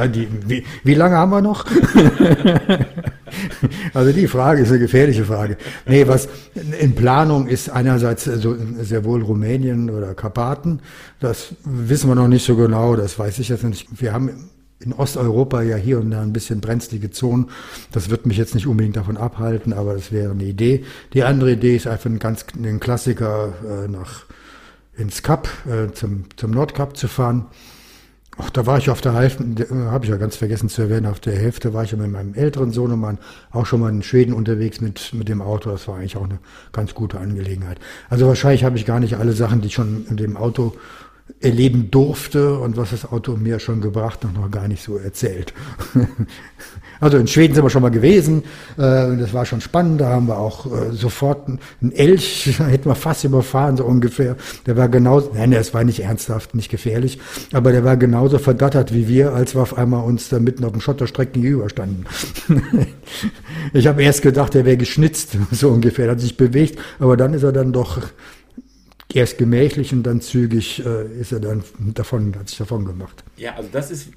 [0.08, 1.66] die, wie, wie lange haben wir noch?
[3.94, 5.58] also die Frage ist eine gefährliche Frage.
[5.86, 6.30] Nee, was
[6.80, 10.80] in Planung ist einerseits so, sehr wohl Rumänien oder Karpaten.
[11.20, 13.88] Das wissen wir noch nicht so genau, das weiß ich jetzt nicht.
[14.00, 17.50] Wir haben in Osteuropa ja hier und da ein bisschen brenzlige Zonen.
[17.92, 20.86] Das wird mich jetzt nicht unbedingt davon abhalten, aber das wäre eine Idee.
[21.14, 24.26] Die andere Idee ist einfach ein ganz ein Klassiker äh, nach
[24.96, 27.46] ins Kap, äh, zum, zum Nordkap zu fahren.
[28.40, 31.08] Ach, da war ich auf der Hälfte, äh, habe ich ja ganz vergessen zu erwähnen,
[31.08, 33.18] auf der Hälfte war ich ja mit meinem älteren Sohnemann
[33.52, 35.72] auch schon mal in Schweden unterwegs mit, mit dem Auto.
[35.72, 36.40] Das war eigentlich auch eine
[36.72, 37.80] ganz gute Angelegenheit.
[38.10, 40.74] Also wahrscheinlich habe ich gar nicht alle Sachen, die ich schon in dem Auto
[41.42, 45.54] erleben durfte und was das Auto mir schon gebracht hat, noch gar nicht so erzählt.
[47.00, 48.44] Also in Schweden sind wir schon mal gewesen.
[48.78, 50.02] Äh, das war schon spannend.
[50.02, 54.36] Da haben wir auch äh, sofort einen Elch, hätten wir fast überfahren, so ungefähr.
[54.66, 57.20] Der war genauso, nein, es war nicht ernsthaft, nicht gefährlich,
[57.54, 60.72] aber der war genauso verdattert wie wir, als wir auf einmal uns da mitten auf
[60.72, 62.06] dem Schotterstrecken gegenüberstanden.
[63.74, 67.34] ich habe erst gedacht, der wäre geschnitzt, so ungefähr, er hat sich bewegt, aber dann
[67.34, 68.02] ist er dann doch
[69.14, 73.24] erst gemächlich und dann zügig äh, ist er dann davon, hat sich davon gemacht.
[73.38, 74.10] Ja, also das ist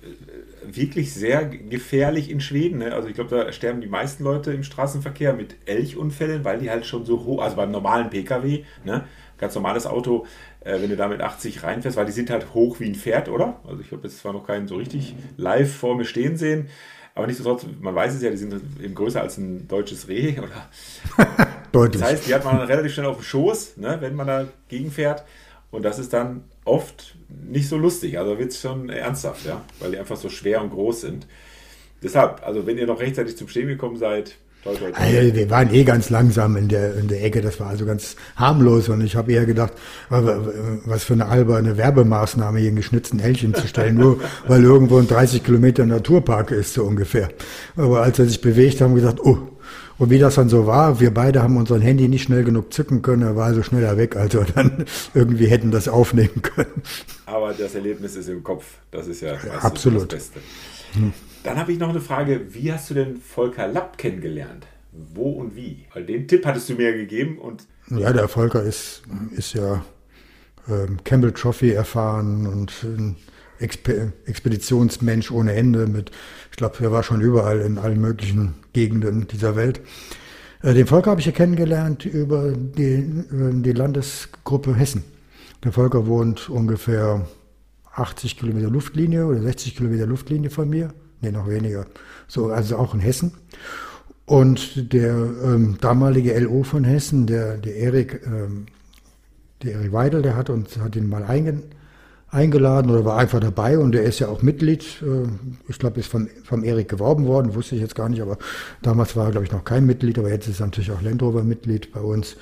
[0.76, 2.78] wirklich sehr gefährlich in Schweden.
[2.78, 2.94] Ne?
[2.94, 6.86] Also ich glaube, da sterben die meisten Leute im Straßenverkehr mit Elchunfällen, weil die halt
[6.86, 9.04] schon so hoch, also beim normalen Pkw, ne?
[9.38, 10.26] ganz normales Auto,
[10.60, 13.28] äh, wenn du da mit 80 reinfährst, weil die sind halt hoch wie ein Pferd,
[13.28, 13.60] oder?
[13.66, 16.68] Also ich habe jetzt zwar noch keinen so richtig live vor mir stehen sehen,
[17.14, 21.26] aber nichtsdestotrotz, man weiß es ja, die sind eben größer als ein deutsches Reh, oder?
[21.72, 22.00] Deutlich.
[22.00, 25.24] Das heißt, die hat man relativ schnell auf dem Schoß, ne, wenn man da gegenfährt.
[25.70, 28.18] Und das ist dann oft nicht so lustig.
[28.18, 31.26] Also wird es schon ernsthaft, ja, weil die einfach so schwer und groß sind.
[32.02, 35.02] Deshalb, also wenn ihr noch rechtzeitig zum Stehen gekommen seid, Toll, toll, toll.
[35.02, 38.14] Also wir waren eh ganz langsam in der, in der Ecke, das war also ganz
[38.36, 39.72] harmlos und ich habe eher gedacht,
[40.10, 45.08] was für eine alberne Werbemaßnahme, hier einen geschnitzten Elchen zu stellen, nur weil irgendwo ein
[45.08, 47.30] 30 Kilometer Naturpark ist, so ungefähr.
[47.74, 49.38] Aber als er sich bewegt, haben wir gesagt, oh,
[50.00, 53.02] und wie das dann so war, wir beide haben unseren Handy nicht schnell genug zücken
[53.02, 56.82] können, er war also schneller weg, als wir dann irgendwie hätten das aufnehmen können.
[57.26, 60.10] Aber das Erlebnis ist im Kopf, das ist ja, ja absolut.
[60.10, 60.40] das Beste.
[60.94, 61.12] Hm.
[61.44, 64.66] Dann habe ich noch eine Frage, wie hast du denn Volker Lapp kennengelernt?
[64.92, 65.84] Wo und wie?
[65.92, 67.66] Weil den Tipp hattest du mir gegeben und...
[67.90, 69.02] Ja, der Volker ist,
[69.36, 69.84] ist ja
[70.66, 73.16] ähm, Campbell Trophy erfahren und ein
[73.60, 76.10] Expe Expeditionsmensch ohne Ende mit,
[76.50, 79.80] ich glaube, er war schon überall in allen möglichen Gegenden dieser Welt.
[80.62, 85.04] Äh, den Volker habe ich ja kennengelernt über die, die Landesgruppe Hessen.
[85.62, 87.26] Der Volker wohnt ungefähr
[87.92, 90.94] 80 Kilometer Luftlinie oder 60 Kilometer Luftlinie von mir.
[91.20, 91.86] Nee, noch weniger.
[92.28, 93.32] So, also auch in Hessen.
[94.24, 98.66] Und der ähm, damalige LO von Hessen, der, der Erik, ähm,
[99.62, 101.64] der Erik Weidel, der hat uns, hat ihn mal eingeladen
[102.30, 105.02] eingeladen oder war einfach dabei und er ist ja auch Mitglied.
[105.02, 105.28] Äh,
[105.68, 108.38] ich glaube, ist von, vom Erik geworben worden, wusste ich jetzt gar nicht, aber
[108.82, 111.42] damals war er, glaube ich, noch kein Mitglied, aber jetzt ist er natürlich auch Landrover
[111.42, 112.36] Mitglied bei uns.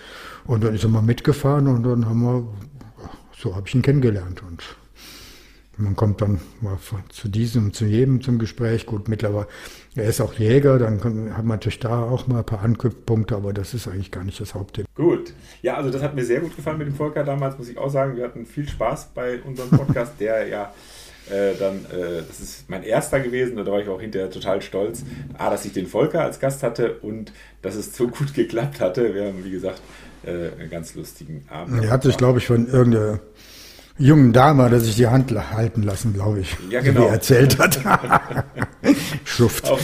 [0.47, 2.49] Und dann ist er mal mitgefahren und dann haben wir,
[3.37, 4.63] so habe ich ihn kennengelernt und
[5.79, 6.77] man kommt dann mal
[7.09, 8.85] zu diesem, zu jedem zum Gespräch.
[8.85, 9.47] Gut, mittlerweile,
[9.99, 11.01] er ist auch Jäger, dann
[11.37, 14.41] hat man natürlich da auch mal ein paar Anknüpfpunkte, aber das ist eigentlich gar nicht
[14.41, 14.87] das Hauptthema.
[14.95, 15.33] Gut.
[15.63, 17.91] Ja, also das hat mir sehr gut gefallen mit dem Volker damals, muss ich auch
[17.91, 18.17] sagen.
[18.17, 20.73] Wir hatten viel Spaß bei unserem Podcast, der ja
[21.31, 25.05] äh, dann, äh, das ist mein erster gewesen, da war ich auch hinterher total stolz,
[25.37, 29.15] A, dass ich den Volker als Gast hatte und dass es so gut geklappt hatte.
[29.15, 29.83] Wir haben, wie gesagt,
[30.25, 31.85] äh, einen ganz lustigen Abend.
[31.85, 33.21] Er hat sich, glaube ich, von irgendeiner
[33.99, 36.57] jungen Dame hat er sich die Hand halten lassen, glaube ich.
[36.71, 37.03] Ja, genau.
[37.03, 37.79] Wie er erzählt hat.
[39.25, 39.69] Schuft.
[39.69, 39.81] Auch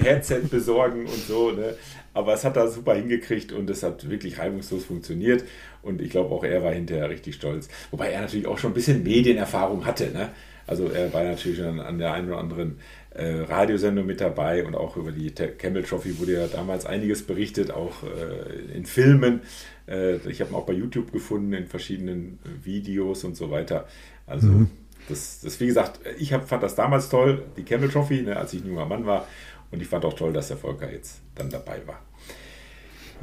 [0.00, 1.52] Headset besorgen und so.
[1.52, 1.74] Ne?
[2.14, 5.44] Aber es hat da super hingekriegt und es hat wirklich reibungslos funktioniert.
[5.82, 7.68] Und ich glaube, auch er war hinterher richtig stolz.
[7.90, 10.10] Wobei er natürlich auch schon ein bisschen Medienerfahrung hatte.
[10.12, 10.30] Ne?
[10.66, 12.78] Also er war natürlich an, an der einen oder anderen
[13.10, 17.70] äh, Radiosendung mit dabei und auch über die Campbell Trophy wurde ja damals einiges berichtet,
[17.70, 19.42] auch äh, in Filmen.
[19.88, 23.86] Äh, ich habe ihn auch bei YouTube gefunden, in verschiedenen Videos und so weiter.
[24.26, 24.70] Also mhm.
[25.08, 28.52] das, das, wie gesagt, ich hab, fand das damals toll, die Campbell Trophy, ne, als
[28.52, 29.26] ich ein junger Mann war.
[29.70, 32.00] Und ich fand auch toll, dass der Volker jetzt dann dabei war.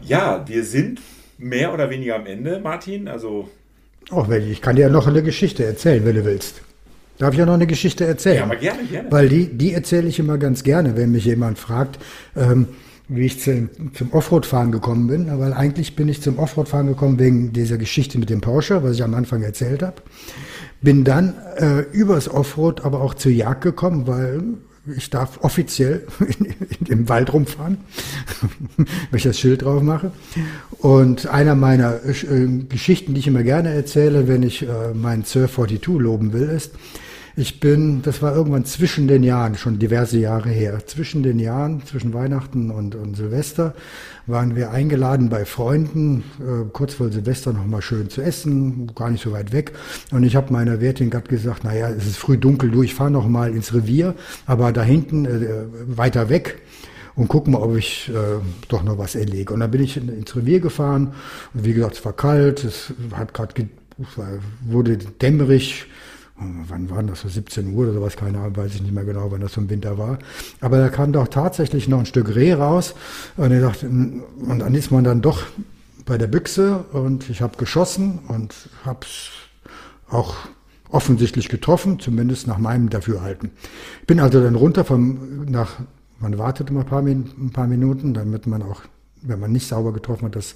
[0.02, 1.00] Ja, wir sind
[1.38, 3.08] mehr oder weniger am Ende, Martin.
[3.08, 3.50] Also.
[4.12, 6.62] Oh, ich kann dir ja noch eine Geschichte erzählen, wenn du willst.
[7.18, 8.38] Darf ich ja noch eine Geschichte erzählen?
[8.38, 9.12] Ja, aber gerne, gerne.
[9.12, 12.00] Weil die, die erzähle ich immer ganz gerne, wenn mich jemand fragt,
[12.36, 12.68] ähm,
[13.08, 15.40] wie ich zum, zum Offroad-Fahren gekommen bin.
[15.40, 19.04] Weil eigentlich bin ich zum Offroad-Fahren gekommen wegen dieser Geschichte mit dem Porsche, was ich
[19.04, 20.02] am Anfang erzählt habe.
[20.82, 24.44] Bin dann äh, übers Offroad aber auch zur Jagd gekommen, weil
[24.98, 26.06] ich darf offiziell
[26.90, 27.78] im Wald rumfahren,
[28.78, 28.88] wenn
[29.18, 30.12] ich das Schild drauf mache.
[30.80, 35.56] Und einer meiner äh, Geschichten, die ich immer gerne erzähle, wenn ich äh, meinen Surf
[35.56, 36.72] 42 loben will, ist,
[37.36, 41.84] ich bin, das war irgendwann zwischen den Jahren, schon diverse Jahre her, zwischen den Jahren,
[41.86, 43.74] zwischen Weihnachten und, und Silvester,
[44.28, 49.24] waren wir eingeladen bei Freunden, äh, kurz vor Silvester nochmal schön zu essen, gar nicht
[49.24, 49.74] so weit weg.
[50.12, 53.12] Und ich habe meiner Wirtin gerade gesagt, naja, es ist früh dunkel, du, ich fahre
[53.12, 54.14] nochmal ins Revier,
[54.46, 56.62] aber da hinten, äh, weiter weg,
[57.16, 59.54] und gucken mal, ob ich äh, doch noch was erlege.
[59.54, 61.14] Und dann bin ich in, ins Revier gefahren.
[61.54, 63.70] Und wie gesagt, es war kalt, es hat gerade
[64.66, 65.86] wurde dämmerig,
[66.36, 69.32] wann waren das, so 17 Uhr oder sowas, keine Ahnung, weiß ich nicht mehr genau,
[69.32, 70.20] wann das im Winter war.
[70.62, 72.96] Aber da kam doch tatsächlich noch ein Stück Reh raus
[73.38, 75.44] und, ich dachte, und dann ist man dann doch
[76.06, 78.54] bei der Büchse und ich habe geschossen und
[78.84, 79.30] habe es
[80.10, 80.36] auch
[80.90, 83.52] offensichtlich getroffen, zumindest nach meinem Dafürhalten.
[84.06, 85.78] Bin also dann runter vom, nach
[86.20, 88.82] Man wartet immer ein paar, ein paar Minuten, damit man auch,
[89.22, 90.56] wenn man nicht sauber getroffen hat, das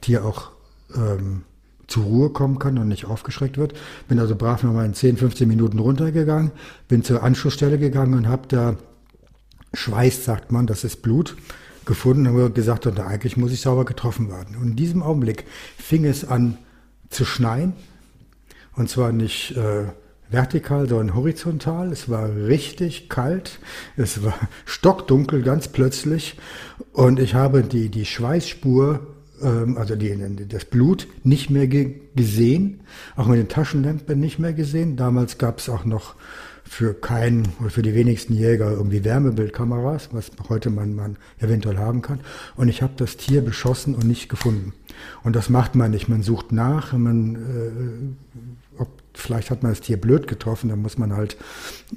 [0.00, 0.50] Tier auch
[0.94, 1.42] ähm,
[1.92, 3.74] zur Ruhe kommen kann und nicht aufgeschreckt wird.
[4.08, 6.50] Bin also brav nochmal in 10, 15 Minuten runtergegangen,
[6.88, 8.76] bin zur Anschlussstelle gegangen und habe da
[9.74, 11.36] Schweiß, sagt man, das ist Blut,
[11.84, 14.56] gefunden und gesagt, und eigentlich muss ich sauber getroffen werden.
[14.56, 15.44] Und in diesem Augenblick
[15.78, 16.58] fing es an
[17.10, 17.74] zu schneien.
[18.74, 19.84] Und zwar nicht äh,
[20.30, 21.92] vertikal, sondern horizontal.
[21.92, 23.58] Es war richtig kalt.
[23.96, 24.34] Es war
[24.64, 26.38] stockdunkel ganz plötzlich.
[26.92, 29.00] Und ich habe die, die Schweißspur,
[29.42, 30.16] ähm, also die,
[30.48, 32.80] das Blut, nicht mehr ge gesehen.
[33.16, 34.96] Auch mit den Taschenlampen nicht mehr gesehen.
[34.96, 36.14] Damals gab es auch noch
[36.64, 42.02] für keinen oder für die wenigsten Jäger irgendwie Wärmebildkameras, was heute man, man eventuell haben
[42.02, 42.20] kann.
[42.56, 44.72] Und ich habe das Tier beschossen und nicht gefunden.
[45.22, 46.08] Und das macht man nicht.
[46.08, 50.96] Man sucht nach, man, äh, ob, vielleicht hat man das Tier blöd getroffen, dann muss
[50.96, 51.36] man halt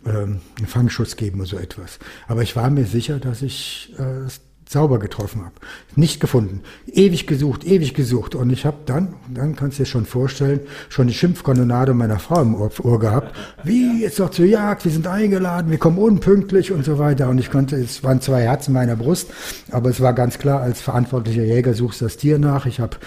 [0.05, 1.99] äh, einen Fangschuss geben oder so etwas.
[2.27, 4.27] Aber ich war mir sicher, dass ich äh,
[4.67, 5.53] sauber getroffen habe.
[5.95, 6.61] Nicht gefunden.
[6.87, 8.35] Ewig gesucht, ewig gesucht.
[8.35, 12.41] Und ich habe dann, dann kannst du dir schon vorstellen, schon die Schimpfkanonade meiner Frau
[12.41, 13.35] im Ohr, Ohr gehabt.
[13.63, 17.29] Wie, jetzt doch zur Jagd, wir sind eingeladen, wir kommen unpünktlich und so weiter.
[17.29, 19.29] Und ich konnte, es waren zwei Herzen meiner Brust,
[19.71, 22.65] aber es war ganz klar, als verantwortlicher Jäger suchst das Tier nach.
[22.65, 22.97] Ich habe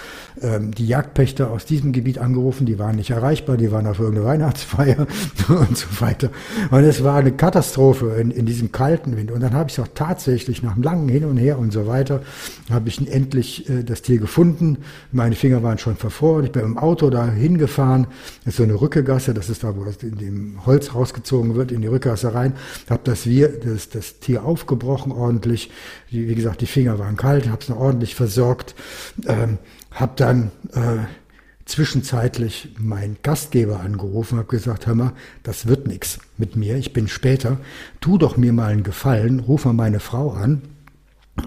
[0.43, 4.27] ähm, die Jagdpächter aus diesem Gebiet angerufen, die waren nicht erreichbar, die waren auf irgendeine
[4.27, 5.07] Weihnachtsfeier
[5.49, 6.31] und so weiter.
[6.71, 9.31] Und es war eine Katastrophe in, in diesem kalten Wind.
[9.31, 11.87] Und dann habe ich es auch tatsächlich nach einem langen Hin und Her und so
[11.87, 12.23] weiter,
[12.71, 14.79] habe ich endlich äh, das Tier gefunden.
[15.13, 16.45] Meine Finger waren schon verfroren.
[16.45, 18.07] Ich bin im Auto da hingefahren.
[18.45, 21.73] Das ist so eine Rückegasse, das ist da, wo das in dem Holz rausgezogen wird,
[21.73, 22.55] in die Rückgasse rein.
[22.89, 23.29] Habe das,
[23.65, 25.71] das, das Tier aufgebrochen ordentlich.
[26.11, 28.75] Wie, wie gesagt, die Finger waren kalt, habe es noch ordentlich versorgt.
[29.27, 29.59] Ähm,
[29.91, 31.07] habe dann äh,
[31.65, 35.13] zwischenzeitlich meinen Gastgeber angerufen, habe gesagt, hör mal,
[35.43, 37.59] das wird nichts mit mir, ich bin später,
[38.01, 40.63] tu doch mir mal einen Gefallen, ruf mal meine Frau an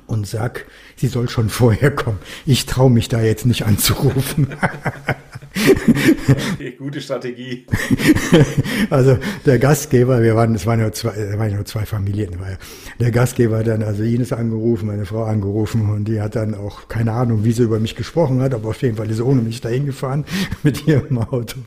[0.07, 0.65] und sag,
[0.95, 2.19] sie soll schon vorher kommen.
[2.45, 4.47] Ich traue mich da jetzt nicht anzurufen.
[6.77, 7.65] Gute Strategie.
[8.89, 12.57] Also der Gastgeber, wir waren, es waren nur zwei, es waren nur zwei Familien, weil
[12.99, 16.87] der Gastgeber hat dann also Ines angerufen, meine Frau angerufen und die hat dann auch
[16.87, 19.41] keine Ahnung, wie sie über mich gesprochen hat, aber auf jeden Fall ist sie ohne
[19.41, 20.25] mich dahin gefahren
[20.63, 21.59] mit ihrem Auto.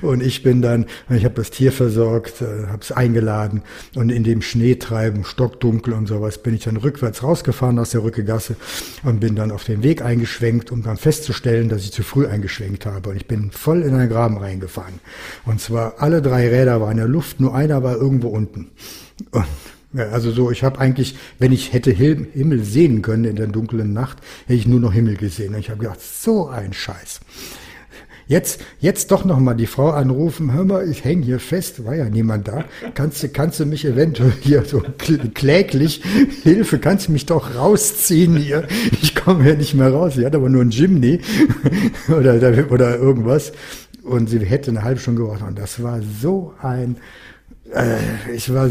[0.00, 3.62] Und ich bin dann, ich habe das Tier versorgt, äh, habe es eingeladen
[3.94, 8.56] und in dem Schneetreiben, stockdunkel und sowas, bin ich dann rückwärts rausgefahren aus der Rückegasse
[9.04, 12.86] und bin dann auf den Weg eingeschwenkt, um dann festzustellen, dass ich zu früh eingeschwenkt
[12.86, 13.10] habe.
[13.10, 15.00] Und ich bin voll in einen Graben reingefahren.
[15.46, 18.70] Und zwar alle drei Räder waren in der Luft, nur einer war irgendwo unten.
[19.30, 19.46] Und
[19.94, 24.18] also so, ich habe eigentlich, wenn ich hätte Himmel sehen können in der dunklen Nacht,
[24.46, 25.54] hätte ich nur noch Himmel gesehen.
[25.54, 27.20] Und ich habe gedacht, so ein Scheiß.
[28.32, 31.94] Jetzt, jetzt doch noch mal die Frau anrufen, hör mal, ich hänge hier fest, war
[31.94, 32.64] ja niemand da.
[32.94, 34.82] Kannst du, kannst du mich eventuell hier so
[35.34, 36.00] kläglich,
[36.42, 38.66] Hilfe, kannst du mich doch rausziehen hier?
[39.02, 40.14] Ich komme hier nicht mehr raus.
[40.14, 41.20] Sie hat aber nur ein Jimny
[42.08, 42.36] oder,
[42.70, 43.52] oder irgendwas.
[44.02, 45.48] Und sie hätte eine halbe Stunde gewartet.
[45.48, 46.96] Und das war so ein,
[47.70, 47.98] äh,
[48.34, 48.70] ich war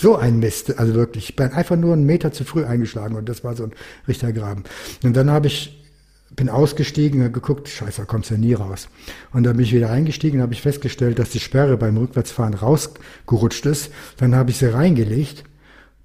[0.00, 1.30] so ein Mist, also wirklich.
[1.30, 3.72] Ich bin einfach nur einen Meter zu früh eingeschlagen und das war so ein
[4.06, 4.62] richtiger Graben.
[5.02, 5.82] Und dann habe ich
[6.30, 8.88] bin ausgestiegen und geguckt, scheiße, da kommst du ja nie raus.
[9.32, 12.54] Und dann bin ich wieder eingestiegen und habe ich festgestellt, dass die Sperre beim Rückwärtsfahren
[12.54, 13.90] rausgerutscht ist.
[14.16, 15.44] Dann habe ich sie reingelegt,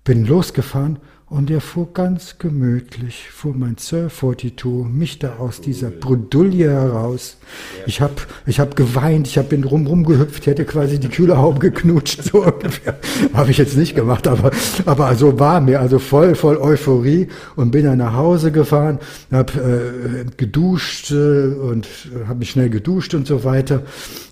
[0.04, 1.00] bin losgefahren
[1.32, 7.38] und er fuhr ganz gemütlich, fuhr mein Sir 42, mich da aus dieser Bredouille heraus.
[7.86, 8.16] Ich habe
[8.46, 13.00] ich hab geweint, ich habe bin rum rumgehüpft, hätte quasi die Kühlerhaube geknutscht, so ungefähr.
[13.34, 14.52] habe ich jetzt nicht gemacht, aber,
[14.86, 19.00] aber so war mir, also voll, voll Euphorie und bin dann nach Hause gefahren,
[19.32, 21.88] habe äh, geduscht äh, und
[22.28, 23.84] habe mich schnell geduscht und so weiter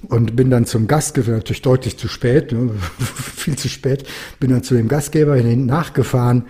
[0.09, 4.03] und bin dann zum Gastgeber, natürlich deutlich zu spät, ne, viel zu spät,
[4.41, 6.43] bin dann zu dem Gastgeber hin nachgefahren,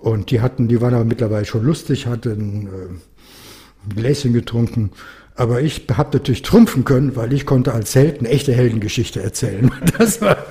[0.00, 4.90] und die hatten, die waren aber mittlerweile schon lustig, hatten äh, ein Gläschen getrunken.
[5.34, 9.70] Aber ich habe natürlich trumpfen können, weil ich konnte als Held eine echte Heldengeschichte erzählen.
[9.98, 10.36] Das war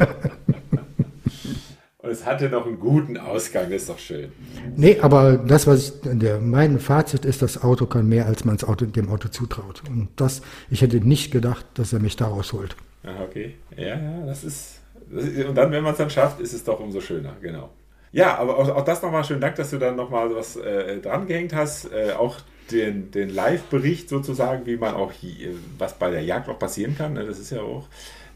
[2.10, 4.32] Und es hatte noch einen guten Ausgang, das ist doch schön.
[4.76, 8.58] Nee, aber das, was ich, der, mein Fazit ist, das Auto kann mehr, als man
[8.64, 9.84] Auto, dem Auto zutraut.
[9.88, 10.42] Und das,
[10.72, 12.76] ich hätte nicht gedacht, dass er mich da rausholt.
[13.04, 13.56] Ah, okay.
[13.78, 14.80] Ja, ja, das ist,
[15.12, 17.70] das ist und dann, wenn man es dann schafft, ist es doch umso schöner, genau.
[18.12, 21.28] Ja, aber auch, auch das nochmal schönen Dank, dass du dann nochmal was äh, dran
[21.28, 21.92] gehängt hast.
[21.92, 22.38] Äh, auch
[22.72, 27.14] den, den Live-Bericht sozusagen, wie man auch, hier, was bei der Jagd auch passieren kann.
[27.14, 27.26] Ne?
[27.26, 27.88] Das ist ja auch.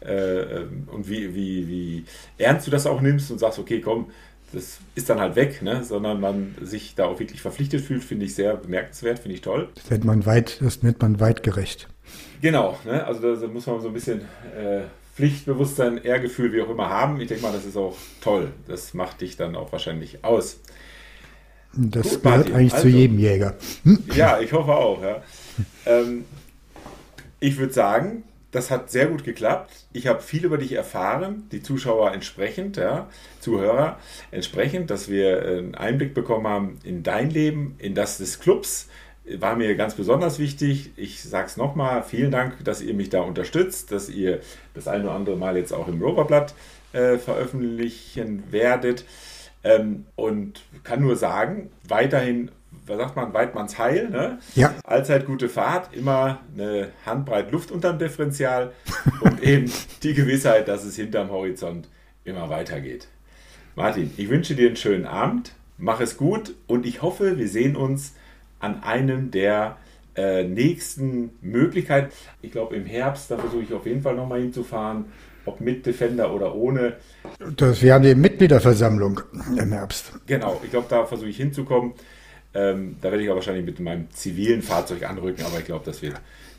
[0.04, 2.04] Äh, ähm, und wie, wie, wie
[2.38, 4.10] ernst du das auch nimmst und sagst, okay, komm,
[4.52, 5.82] das ist dann halt weg, ne?
[5.82, 9.68] sondern man sich da auch wirklich verpflichtet fühlt, finde ich sehr bemerkenswert, finde ich toll.
[9.74, 11.88] Das nennt man weit, das nennt man weitgerecht.
[12.40, 13.04] Genau, ne?
[13.04, 14.20] also da, da, muss man so ein bisschen
[14.56, 14.82] äh,
[15.14, 17.20] Pflichtbewusstsein, Ehrgefühl, wie auch immer haben.
[17.20, 18.52] Ich denke mal, das ist auch toll.
[18.66, 20.60] Das macht dich dann auch wahrscheinlich aus.
[21.72, 23.56] Das Gut, gehört Martin, eigentlich also, zu jedem Jäger.
[23.84, 24.02] Hm?
[24.14, 25.02] Ja, ich hoffe auch.
[25.02, 25.22] Ja.
[25.86, 26.24] Ähm,
[27.40, 29.72] ich würde sagen, das hat sehr gut geklappt.
[29.92, 33.08] Ich habe viel über dich erfahren, die Zuschauer entsprechend, ja,
[33.40, 33.98] Zuhörer
[34.30, 38.88] entsprechend, dass wir einen Einblick bekommen haben in dein Leben, in das des Clubs.
[39.38, 40.92] War mir ganz besonders wichtig.
[40.96, 44.40] Ich sage es nochmal, vielen Dank, dass ihr mich da unterstützt, dass ihr
[44.74, 46.54] das ein oder andere Mal jetzt auch im Roverblatt
[46.92, 49.04] äh, veröffentlichen werdet.
[49.62, 52.50] Ähm, und kann nur sagen, weiterhin
[52.86, 54.38] was sagt man, Weidmanns Heil, ne?
[54.54, 54.74] Ja.
[54.84, 58.72] Allzeit gute Fahrt, immer eine Handbreit Luft unterm Differential
[59.20, 59.70] und eben
[60.02, 61.88] die Gewissheit, dass es hinterm Horizont
[62.24, 63.08] immer weitergeht.
[63.74, 67.76] Martin, ich wünsche dir einen schönen Abend, mach es gut und ich hoffe, wir sehen
[67.76, 68.14] uns
[68.64, 69.76] an einem der
[70.16, 72.10] äh, nächsten Möglichkeiten.
[72.40, 75.06] Ich glaube, im Herbst, da versuche ich auf jeden Fall nochmal hinzufahren,
[75.44, 76.94] ob mit Defender oder ohne.
[77.56, 79.20] Das, wir haben die Mitgliederversammlung
[79.58, 80.12] im Herbst.
[80.26, 81.92] Genau, ich glaube, da versuche ich hinzukommen.
[82.54, 86.00] Ähm, da werde ich auch wahrscheinlich mit meinem zivilen Fahrzeug anrücken, aber ich glaube, das
[86.00, 86.14] wird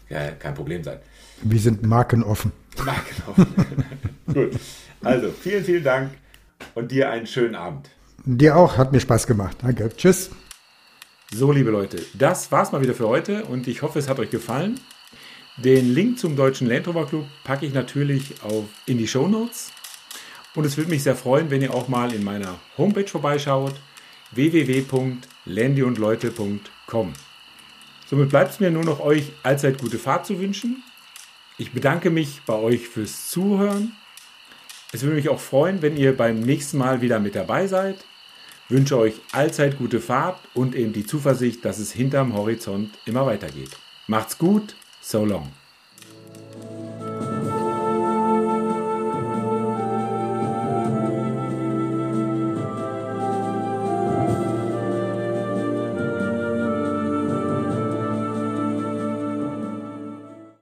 [0.09, 0.99] ja, kein Problem sein.
[1.41, 2.51] Wir sind markenoffen.
[2.83, 3.47] Markenoffen.
[4.33, 4.59] Gut.
[5.01, 6.11] Also, vielen, vielen Dank
[6.75, 7.89] und dir einen schönen Abend.
[8.25, 9.57] Dir auch, hat mir Spaß gemacht.
[9.61, 9.89] Danke.
[9.95, 10.31] Tschüss.
[11.37, 14.29] So, liebe Leute, das war's mal wieder für heute und ich hoffe, es hat euch
[14.29, 14.79] gefallen.
[15.57, 19.73] Den Link zum Deutschen Land Rover Club packe ich natürlich auf, in die Show Notes.
[20.55, 23.75] Und es würde mich sehr freuen, wenn ihr auch mal in meiner Homepage vorbeischaut
[24.31, 27.13] www.landyundleute.com.
[28.09, 30.85] Somit bleibt es mir nur noch euch allzeit gute Fahrt zu wünschen.
[31.57, 33.91] Ich bedanke mich bei euch fürs Zuhören.
[34.93, 38.05] Es würde mich auch freuen, wenn ihr beim nächsten Mal wieder mit dabei seid.
[38.67, 43.77] Wünsche euch allzeit gute Fahrt und eben die Zuversicht, dass es hinterm Horizont immer weitergeht.
[44.07, 45.51] Macht's gut, so long.